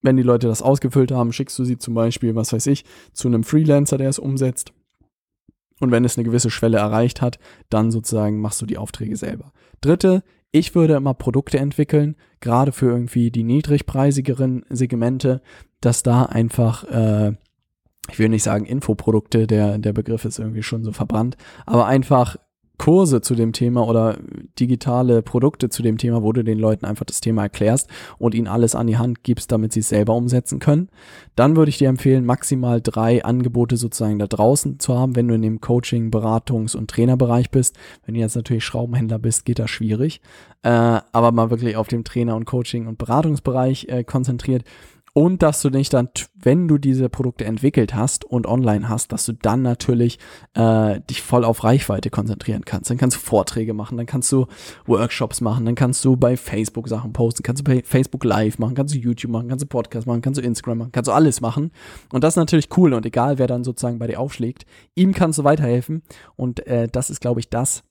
wenn 0.01 0.17
die 0.17 0.23
Leute 0.23 0.49
das 0.49 0.63
ausgefüllt 0.63 1.13
haben, 1.13 1.35
schickst 1.35 1.59
du 1.59 1.67
sie 1.67 1.77
zum 1.77 1.93
Beispiel, 1.93 2.35
was 2.35 2.55
weiß 2.55 2.67
ich, 2.69 2.87
zu 3.13 3.29
einem 3.29 3.45
Freelancer, 3.45 3.99
der 3.99 4.09
es 4.09 4.19
umsetzt. 4.19 4.73
Und 5.81 5.91
wenn 5.91 6.07
es 6.07 6.17
eine 6.17 6.25
gewisse 6.25 6.49
Schwelle 6.49 6.79
erreicht 6.79 7.21
hat, 7.21 7.39
dann 7.69 7.91
sozusagen 7.91 8.41
machst 8.41 8.63
du 8.63 8.67
die 8.67 8.79
Aufträge 8.79 9.17
selber. 9.17 9.53
Dritte, 9.83 10.23
ich 10.53 10.75
würde 10.75 10.95
immer 10.95 11.15
Produkte 11.15 11.59
entwickeln, 11.59 12.17
gerade 12.41 12.73
für 12.73 12.87
irgendwie 12.87 13.31
die 13.31 13.45
niedrigpreisigeren 13.45 14.65
Segmente, 14.69 15.43
dass 15.81 16.03
da 16.03 16.25
einfach, 16.25 16.85
äh, 16.85 17.35
ich 18.11 18.19
will 18.19 18.29
nicht 18.29 18.43
sagen 18.43 18.65
Infoprodukte, 18.65 19.47
der, 19.47 19.79
der 19.79 19.93
Begriff 19.93 20.25
ist 20.25 20.39
irgendwie 20.39 20.63
schon 20.63 20.83
so 20.83 20.93
verbrannt, 20.93 21.37
aber 21.67 21.87
einfach 21.87 22.37
Kurse 22.81 23.21
zu 23.21 23.35
dem 23.35 23.53
Thema 23.53 23.87
oder 23.87 24.17
digitale 24.59 25.21
Produkte 25.21 25.69
zu 25.69 25.83
dem 25.83 25.99
Thema, 25.99 26.23
wo 26.23 26.33
du 26.33 26.43
den 26.43 26.59
Leuten 26.59 26.87
einfach 26.87 27.05
das 27.05 27.21
Thema 27.21 27.43
erklärst 27.43 27.91
und 28.17 28.35
ihnen 28.35 28.47
alles 28.47 28.75
an 28.75 28.87
die 28.87 28.97
Hand 28.97 29.23
gibst, 29.23 29.53
damit 29.53 29.75
sie 29.75 29.81
es 29.81 29.91
selber 29.91 30.15
umsetzen 30.15 30.61
können. 30.61 30.89
Dann 31.37 31.57
würde 31.57 31.69
ich 31.69 31.77
dir 31.77 31.91
empfehlen, 31.91 32.25
maximal 32.25 32.81
drei 32.81 33.23
Angebote 33.23 33.77
sozusagen 33.77 34.19
da 34.19 34.27
draußen 34.27 34.81
zu 34.81 34.99
haben, 34.99 35.15
wenn 35.15 35.29
du 35.29 35.35
in 35.35 35.43
dem 35.43 35.61
Coaching, 35.61 36.11
Beratungs- 36.11 36.75
und 36.75 36.89
Trainerbereich 36.89 37.51
bist. 37.51 37.77
Wenn 38.07 38.15
du 38.15 38.21
jetzt 38.21 38.35
natürlich 38.35 38.65
Schraubenhändler 38.65 39.19
bist, 39.19 39.45
geht 39.45 39.59
das 39.59 39.69
schwierig. 39.69 40.23
Äh, 40.63 40.71
aber 40.71 41.33
mal 41.33 41.51
wirklich 41.51 41.77
auf 41.77 41.89
dem 41.89 42.03
Trainer- 42.05 42.35
und 42.35 42.47
Coaching- 42.47 42.87
und 42.87 42.97
Beratungsbereich 42.97 43.89
äh, 43.91 44.05
konzentriert. 44.05 44.65
Und 45.13 45.43
dass 45.43 45.63
du 45.63 45.71
dich 45.71 45.89
dann, 45.89 46.09
wenn 46.35 46.69
du 46.69 46.79
diese 46.79 47.09
Produkte 47.09 47.45
entwickelt 47.45 47.95
hast 47.95 48.25
und 48.25 48.47
online 48.47 48.89
hast, 48.89 49.13
dass 49.13 49.27
du 49.27 49.33
dann 49.33 49.63
natürlich 49.63 50.19
äh, 50.55 51.01
dich 51.09 51.23
voll 51.23 51.45
auf 51.45 51.65
Reichweite 51.65 52.11
konzentrieren 52.11 52.65
kannst. 52.65 52.91
Dann 52.91 52.99
kannst 52.99 53.17
du 53.17 53.21
Vorträge 53.21 53.75
machen, 53.75 53.97
dann 53.97 54.07
kannst 54.07 54.31
du 54.33 54.47
Workshops 54.87 55.41
machen, 55.41 55.65
dann 55.65 55.75
kannst 55.75 56.05
du 56.05 56.17
bei 56.17 56.37
Facebook 56.37 56.89
Sachen 56.89 57.13
posten, 57.13 57.43
kannst 57.43 57.61
du 57.61 57.65
bei 57.65 57.83
Facebook 57.85 58.25
Live 58.25 58.59
machen, 58.59 58.75
kannst 58.75 58.95
du 58.95 58.99
YouTube 58.99 59.33
machen, 59.33 59.49
kannst 59.49 59.65
du 59.65 59.69
Podcast 59.69 60.07
machen, 60.07 60.23
kannst 60.23 60.39
du 60.39 60.45
Instagram 60.45 60.79
machen, 60.79 60.93
kannst 60.93 61.09
du 61.09 61.13
alles 61.13 61.41
machen. 61.41 61.73
Und 62.13 62.25
das 62.25 62.35
ist 62.35 62.39
natürlich 62.39 62.69
cool 62.77 62.95
und 62.95 63.05
egal, 63.07 63.39
wer 63.39 63.47
dann 63.47 63.65
sozusagen 63.65 63.99
bei 63.99 64.07
dir 64.07 64.21
aufschlägt, 64.21 64.65
ihm 64.95 65.13
kannst 65.13 65.39
du 65.39 65.45
weiterhelfen. 65.45 66.03
Und 66.37 66.67
äh, 66.67 66.89
das 66.89 67.11
ist, 67.11 67.21
glaube 67.21 67.41
ich, 67.41 67.51
das, 67.51 67.83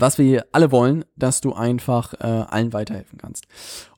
was 0.00 0.18
wir 0.18 0.46
alle 0.52 0.72
wollen, 0.72 1.04
dass 1.16 1.40
du 1.40 1.52
einfach 1.52 2.14
äh, 2.14 2.26
allen 2.26 2.72
weiterhelfen 2.72 3.18
kannst. 3.18 3.46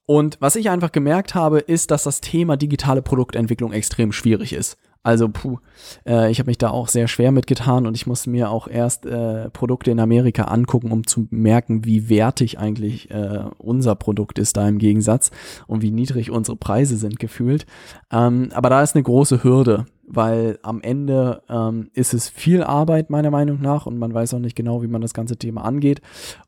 Und 0.06 0.38
was 0.40 0.56
ich 0.56 0.70
einfach 0.70 0.90
gemerkt 0.90 1.34
habe, 1.34 1.58
ist, 1.58 1.90
dass 1.90 2.04
das 2.04 2.20
Thema 2.20 2.56
digitale 2.56 3.02
Produktentwicklung 3.02 3.72
extrem 3.72 4.12
schwierig 4.12 4.54
ist. 4.54 4.78
Also, 5.02 5.28
puh, 5.28 5.58
äh, 6.06 6.30
ich 6.30 6.38
habe 6.38 6.50
mich 6.50 6.58
da 6.58 6.70
auch 6.70 6.88
sehr 6.88 7.08
schwer 7.08 7.30
mitgetan 7.30 7.86
und 7.86 7.94
ich 7.94 8.06
musste 8.06 8.30
mir 8.30 8.50
auch 8.50 8.68
erst 8.68 9.06
äh, 9.06 9.48
Produkte 9.50 9.90
in 9.90 10.00
Amerika 10.00 10.44
angucken, 10.44 10.90
um 10.90 11.06
zu 11.06 11.28
merken, 11.30 11.84
wie 11.84 12.08
wertig 12.08 12.58
eigentlich 12.58 13.10
äh, 13.10 13.44
unser 13.58 13.94
Produkt 13.94 14.38
ist 14.38 14.56
da 14.56 14.68
im 14.68 14.78
Gegensatz 14.78 15.30
und 15.66 15.82
wie 15.82 15.92
niedrig 15.92 16.30
unsere 16.30 16.56
Preise 16.56 16.96
sind 16.96 17.18
gefühlt. 17.18 17.64
Ähm, 18.10 18.48
aber 18.52 18.70
da 18.70 18.82
ist 18.82 18.96
eine 18.96 19.02
große 19.04 19.44
Hürde 19.44 19.86
weil 20.08 20.58
am 20.62 20.80
Ende 20.80 21.42
ähm, 21.48 21.90
ist 21.92 22.14
es 22.14 22.28
viel 22.28 22.62
Arbeit 22.62 23.10
meiner 23.10 23.30
Meinung 23.30 23.60
nach 23.60 23.86
und 23.86 23.98
man 23.98 24.12
weiß 24.12 24.34
auch 24.34 24.38
nicht 24.38 24.56
genau, 24.56 24.82
wie 24.82 24.88
man 24.88 25.02
das 25.02 25.14
ganze 25.14 25.36
Thema 25.36 25.64
angeht. 25.64 26.00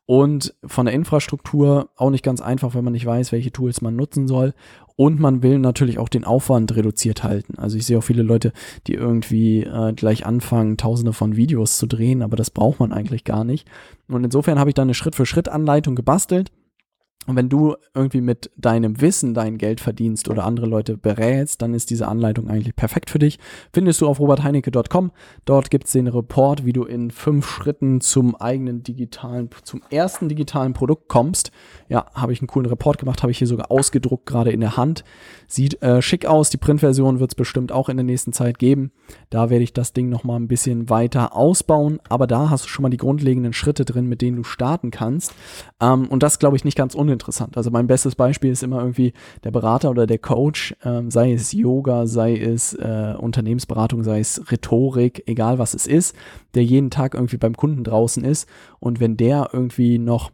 Und 0.05 0.55
von 0.65 0.87
der 0.87 0.95
Infrastruktur 0.95 1.89
auch 1.95 2.09
nicht 2.09 2.23
ganz 2.23 2.41
einfach, 2.41 2.73
wenn 2.73 2.83
man 2.83 2.93
nicht 2.93 3.05
weiß, 3.05 3.31
welche 3.31 3.51
Tools 3.51 3.81
man 3.81 3.95
nutzen 3.95 4.27
soll. 4.27 4.53
Und 4.95 5.19
man 5.19 5.41
will 5.41 5.57
natürlich 5.59 5.99
auch 5.99 6.09
den 6.09 6.25
Aufwand 6.25 6.75
reduziert 6.75 7.23
halten. 7.23 7.57
Also 7.57 7.77
ich 7.77 7.85
sehe 7.85 7.97
auch 7.97 8.03
viele 8.03 8.23
Leute, 8.23 8.51
die 8.87 8.93
irgendwie 8.93 9.61
äh, 9.61 9.93
gleich 9.93 10.25
anfangen, 10.25 10.77
tausende 10.77 11.13
von 11.13 11.35
Videos 11.35 11.77
zu 11.77 11.87
drehen, 11.87 12.21
aber 12.21 12.35
das 12.35 12.51
braucht 12.51 12.79
man 12.79 12.91
eigentlich 12.91 13.23
gar 13.23 13.43
nicht. 13.43 13.67
Und 14.07 14.23
insofern 14.23 14.59
habe 14.59 14.69
ich 14.69 14.73
da 14.73 14.81
eine 14.81 14.93
Schritt-für-Schritt-Anleitung 14.93 15.95
gebastelt 15.95 16.51
und 17.27 17.35
wenn 17.35 17.49
du 17.49 17.75
irgendwie 17.93 18.19
mit 18.19 18.49
deinem 18.57 18.99
Wissen 18.99 19.35
dein 19.35 19.59
Geld 19.59 19.79
verdienst 19.79 20.27
oder 20.27 20.43
andere 20.43 20.65
Leute 20.65 20.97
berätst, 20.97 21.61
dann 21.61 21.75
ist 21.75 21.91
diese 21.91 22.07
Anleitung 22.07 22.49
eigentlich 22.49 22.75
perfekt 22.75 23.11
für 23.11 23.19
dich. 23.19 23.37
Findest 23.71 24.01
du 24.01 24.07
auf 24.07 24.19
robertheinecke.com. 24.19 25.11
Dort 25.45 25.69
gibt 25.69 25.85
es 25.85 25.91
den 25.91 26.07
Report, 26.07 26.65
wie 26.65 26.73
du 26.73 26.83
in 26.83 27.11
fünf 27.11 27.47
Schritten 27.47 28.01
zum 28.01 28.35
eigenen 28.35 28.81
digitalen, 28.81 29.51
zum 29.63 29.83
ersten 29.91 30.29
digitalen 30.29 30.73
Produkt 30.73 31.09
kommst. 31.09 31.51
Ja, 31.89 32.07
habe 32.15 32.33
ich 32.33 32.41
einen 32.41 32.47
coolen 32.47 32.67
Report 32.67 32.97
gemacht, 32.97 33.21
habe 33.21 33.31
ich 33.31 33.37
hier 33.37 33.47
sogar 33.47 33.69
ausgedruckt, 33.69 34.25
gerade 34.25 34.51
in 34.51 34.59
der 34.59 34.75
Hand. 34.75 35.03
Sieht 35.45 35.79
äh, 35.83 36.01
schick 36.01 36.25
aus. 36.25 36.49
Die 36.49 36.57
Printversion 36.57 37.19
wird 37.19 37.33
es 37.33 37.35
bestimmt 37.35 37.71
auch 37.71 37.87
in 37.87 37.97
der 37.97 38.03
nächsten 38.03 38.33
Zeit 38.33 38.57
geben. 38.57 38.91
Da 39.29 39.51
werde 39.51 39.63
ich 39.63 39.73
das 39.73 39.93
Ding 39.93 40.09
nochmal 40.09 40.39
ein 40.39 40.47
bisschen 40.47 40.89
weiter 40.89 41.35
ausbauen. 41.35 41.99
Aber 42.09 42.25
da 42.25 42.49
hast 42.49 42.65
du 42.65 42.69
schon 42.69 42.81
mal 42.81 42.89
die 42.89 42.97
grundlegenden 42.97 43.53
Schritte 43.53 43.85
drin, 43.85 44.07
mit 44.07 44.23
denen 44.23 44.37
du 44.37 44.43
starten 44.43 44.89
kannst. 44.89 45.35
Ähm, 45.79 46.07
und 46.07 46.23
das 46.23 46.39
glaube 46.39 46.55
ich 46.55 46.65
nicht 46.65 46.77
ganz 46.77 46.95
unnötig 46.95 47.10
uninteressant. 47.11 47.57
Also 47.57 47.71
mein 47.71 47.87
bestes 47.87 48.15
Beispiel 48.15 48.51
ist 48.51 48.63
immer 48.63 48.79
irgendwie 48.79 49.13
der 49.43 49.51
Berater 49.51 49.89
oder 49.89 50.07
der 50.07 50.17
Coach, 50.17 50.75
ähm, 50.83 51.11
sei 51.11 51.33
es 51.33 51.51
Yoga, 51.51 52.07
sei 52.07 52.37
es 52.37 52.73
äh, 52.73 53.13
Unternehmensberatung, 53.17 54.03
sei 54.03 54.19
es 54.19 54.51
Rhetorik, 54.51 55.23
egal 55.27 55.59
was 55.59 55.73
es 55.73 55.87
ist, 55.87 56.15
der 56.55 56.63
jeden 56.63 56.89
Tag 56.89 57.13
irgendwie 57.13 57.37
beim 57.37 57.55
Kunden 57.55 57.83
draußen 57.83 58.23
ist 58.23 58.47
und 58.79 58.99
wenn 58.99 59.17
der 59.17 59.49
irgendwie 59.53 59.97
noch 59.97 60.31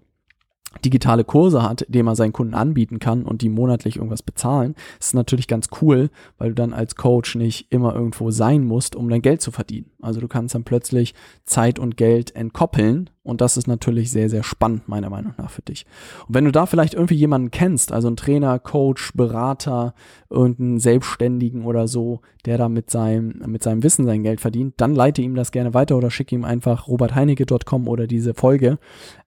digitale 0.83 1.23
Kurse 1.23 1.63
hat, 1.63 1.85
die 1.89 2.03
man 2.03 2.15
seinen 2.15 2.33
Kunden 2.33 2.53
anbieten 2.53 2.99
kann 2.99 3.23
und 3.23 3.41
die 3.41 3.49
monatlich 3.49 3.97
irgendwas 3.97 4.23
bezahlen, 4.23 4.75
ist 4.99 5.13
natürlich 5.13 5.47
ganz 5.47 5.69
cool, 5.81 6.09
weil 6.37 6.49
du 6.49 6.55
dann 6.55 6.73
als 6.73 6.95
Coach 6.95 7.35
nicht 7.35 7.71
immer 7.71 7.93
irgendwo 7.95 8.31
sein 8.31 8.63
musst, 8.63 8.95
um 8.95 9.09
dein 9.09 9.21
Geld 9.21 9.41
zu 9.41 9.51
verdienen. 9.51 9.91
Also 10.01 10.19
du 10.19 10.27
kannst 10.27 10.55
dann 10.55 10.63
plötzlich 10.63 11.13
Zeit 11.45 11.79
und 11.79 11.97
Geld 11.97 12.35
entkoppeln 12.35 13.09
und 13.27 13.41
das 13.41 13.57
ist 13.57 13.67
natürlich 13.67 14.09
sehr, 14.09 14.29
sehr 14.29 14.41
spannend, 14.41 14.87
meiner 14.87 15.09
Meinung 15.09 15.33
nach, 15.37 15.49
für 15.49 15.61
dich. 15.61 15.85
Und 16.29 16.35
wenn 16.35 16.45
du 16.45 16.51
da 16.53 16.65
vielleicht 16.65 16.93
irgendwie 16.93 17.15
jemanden 17.15 17.51
kennst, 17.51 17.91
also 17.91 18.07
einen 18.07 18.15
Trainer, 18.15 18.57
Coach, 18.57 19.11
Berater, 19.15 19.93
irgendeinen 20.29 20.79
Selbstständigen 20.79 21.65
oder 21.65 21.89
so, 21.89 22.21
der 22.45 22.57
da 22.57 22.69
mit 22.69 22.89
seinem, 22.89 23.43
mit 23.45 23.63
seinem 23.63 23.83
Wissen 23.83 24.05
sein 24.05 24.23
Geld 24.23 24.39
verdient, 24.39 24.75
dann 24.77 24.95
leite 24.95 25.21
ihm 25.21 25.35
das 25.35 25.51
gerne 25.51 25.73
weiter 25.73 25.97
oder 25.97 26.09
schicke 26.09 26.35
ihm 26.35 26.45
einfach 26.45 26.87
robertheinecke.com 26.87 27.89
oder 27.89 28.07
diese 28.07 28.33
Folge. 28.33 28.79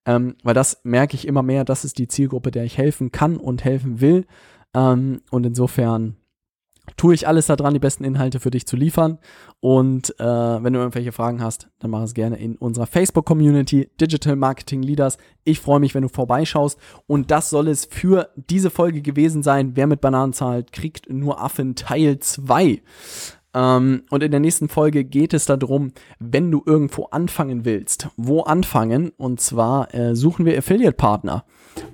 Ähm, 0.06 0.34
weil 0.42 0.54
das 0.54 0.80
merke 0.82 1.14
ich 1.14 1.28
immer 1.28 1.39
mehr, 1.42 1.64
das 1.64 1.84
ist 1.84 1.98
die 1.98 2.08
Zielgruppe, 2.08 2.50
der 2.50 2.64
ich 2.64 2.78
helfen 2.78 3.12
kann 3.12 3.36
und 3.36 3.64
helfen 3.64 4.00
will. 4.00 4.26
Ähm, 4.74 5.20
und 5.30 5.44
insofern 5.46 6.16
tue 6.96 7.14
ich 7.14 7.28
alles 7.28 7.46
daran, 7.46 7.74
die 7.74 7.80
besten 7.80 8.04
Inhalte 8.04 8.40
für 8.40 8.50
dich 8.50 8.66
zu 8.66 8.76
liefern. 8.76 9.18
Und 9.60 10.18
äh, 10.18 10.24
wenn 10.24 10.72
du 10.72 10.78
irgendwelche 10.78 11.12
Fragen 11.12 11.42
hast, 11.42 11.68
dann 11.78 11.90
mach 11.90 12.02
es 12.02 12.14
gerne 12.14 12.36
in 12.36 12.56
unserer 12.56 12.86
Facebook-Community 12.86 13.90
Digital 14.00 14.36
Marketing 14.36 14.82
Leaders. 14.82 15.18
Ich 15.44 15.60
freue 15.60 15.80
mich, 15.80 15.94
wenn 15.94 16.02
du 16.02 16.08
vorbeischaust. 16.08 16.78
Und 17.06 17.30
das 17.30 17.50
soll 17.50 17.68
es 17.68 17.84
für 17.84 18.30
diese 18.36 18.70
Folge 18.70 19.02
gewesen 19.02 19.42
sein. 19.42 19.72
Wer 19.76 19.86
mit 19.86 20.00
Bananen 20.00 20.32
zahlt, 20.32 20.72
kriegt 20.72 21.10
nur 21.10 21.40
Affen 21.40 21.74
Teil 21.74 22.18
2. 22.18 22.82
Ähm, 23.52 24.02
und 24.10 24.22
in 24.22 24.30
der 24.30 24.40
nächsten 24.40 24.68
Folge 24.68 25.04
geht 25.04 25.34
es 25.34 25.46
darum, 25.46 25.92
wenn 26.18 26.50
du 26.50 26.62
irgendwo 26.64 27.06
anfangen 27.06 27.64
willst, 27.64 28.08
wo 28.16 28.42
anfangen? 28.42 29.10
Und 29.16 29.40
zwar 29.40 29.92
äh, 29.94 30.14
suchen 30.14 30.46
wir 30.46 30.56
Affiliate-Partner. 30.56 31.44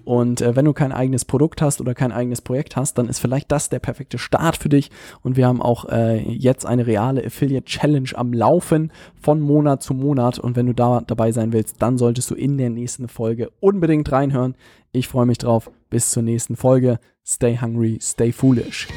Und 0.05 0.41
äh, 0.41 0.57
wenn 0.57 0.65
du 0.65 0.73
kein 0.73 0.93
eigenes 0.93 1.25
Produkt 1.25 1.63
hast 1.63 1.81
oder 1.81 1.95
kein 1.95 2.13
eigenes 2.13 2.41
Projekt 2.41 2.77
hast, 2.77 2.99
dann 2.99 3.09
ist 3.09 3.19
vielleicht 3.19 3.51
das 3.53 3.69
der 3.69 3.79
perfekte 3.79 4.19
Start 4.19 4.57
für 4.57 4.69
dich. 4.69 4.91
Und 5.23 5.37
wir 5.37 5.47
haben 5.47 5.63
auch 5.63 5.87
äh, 5.89 6.21
jetzt 6.31 6.67
eine 6.67 6.87
reale 6.87 7.25
Affiliate 7.25 7.65
Challenge 7.65 8.11
am 8.15 8.33
Laufen 8.33 8.93
von 9.21 9.41
Monat 9.41 9.83
zu 9.83 9.95
Monat. 9.95 10.39
Und 10.39 10.57
wenn 10.57 10.67
du 10.67 10.75
da 10.75 11.01
dabei 11.07 11.33
sein 11.33 11.53
willst, 11.53 11.81
dann 11.81 11.99
solltest 11.99 12.31
du 12.31 12.35
in 12.35 12.59
der 12.59 12.71
nächsten 12.71 13.09
Folge 13.09 13.51
unbedingt 13.61 14.11
reinhören. 14.13 14.55
Ich 14.93 15.09
freue 15.09 15.27
mich 15.27 15.39
drauf. 15.39 15.71
Bis 15.91 16.11
zur 16.11 16.23
nächsten 16.23 16.57
Folge. 16.57 16.99
Stay 17.25 17.59
hungry, 17.61 17.99
stay 18.01 18.33
foolish. 18.33 18.89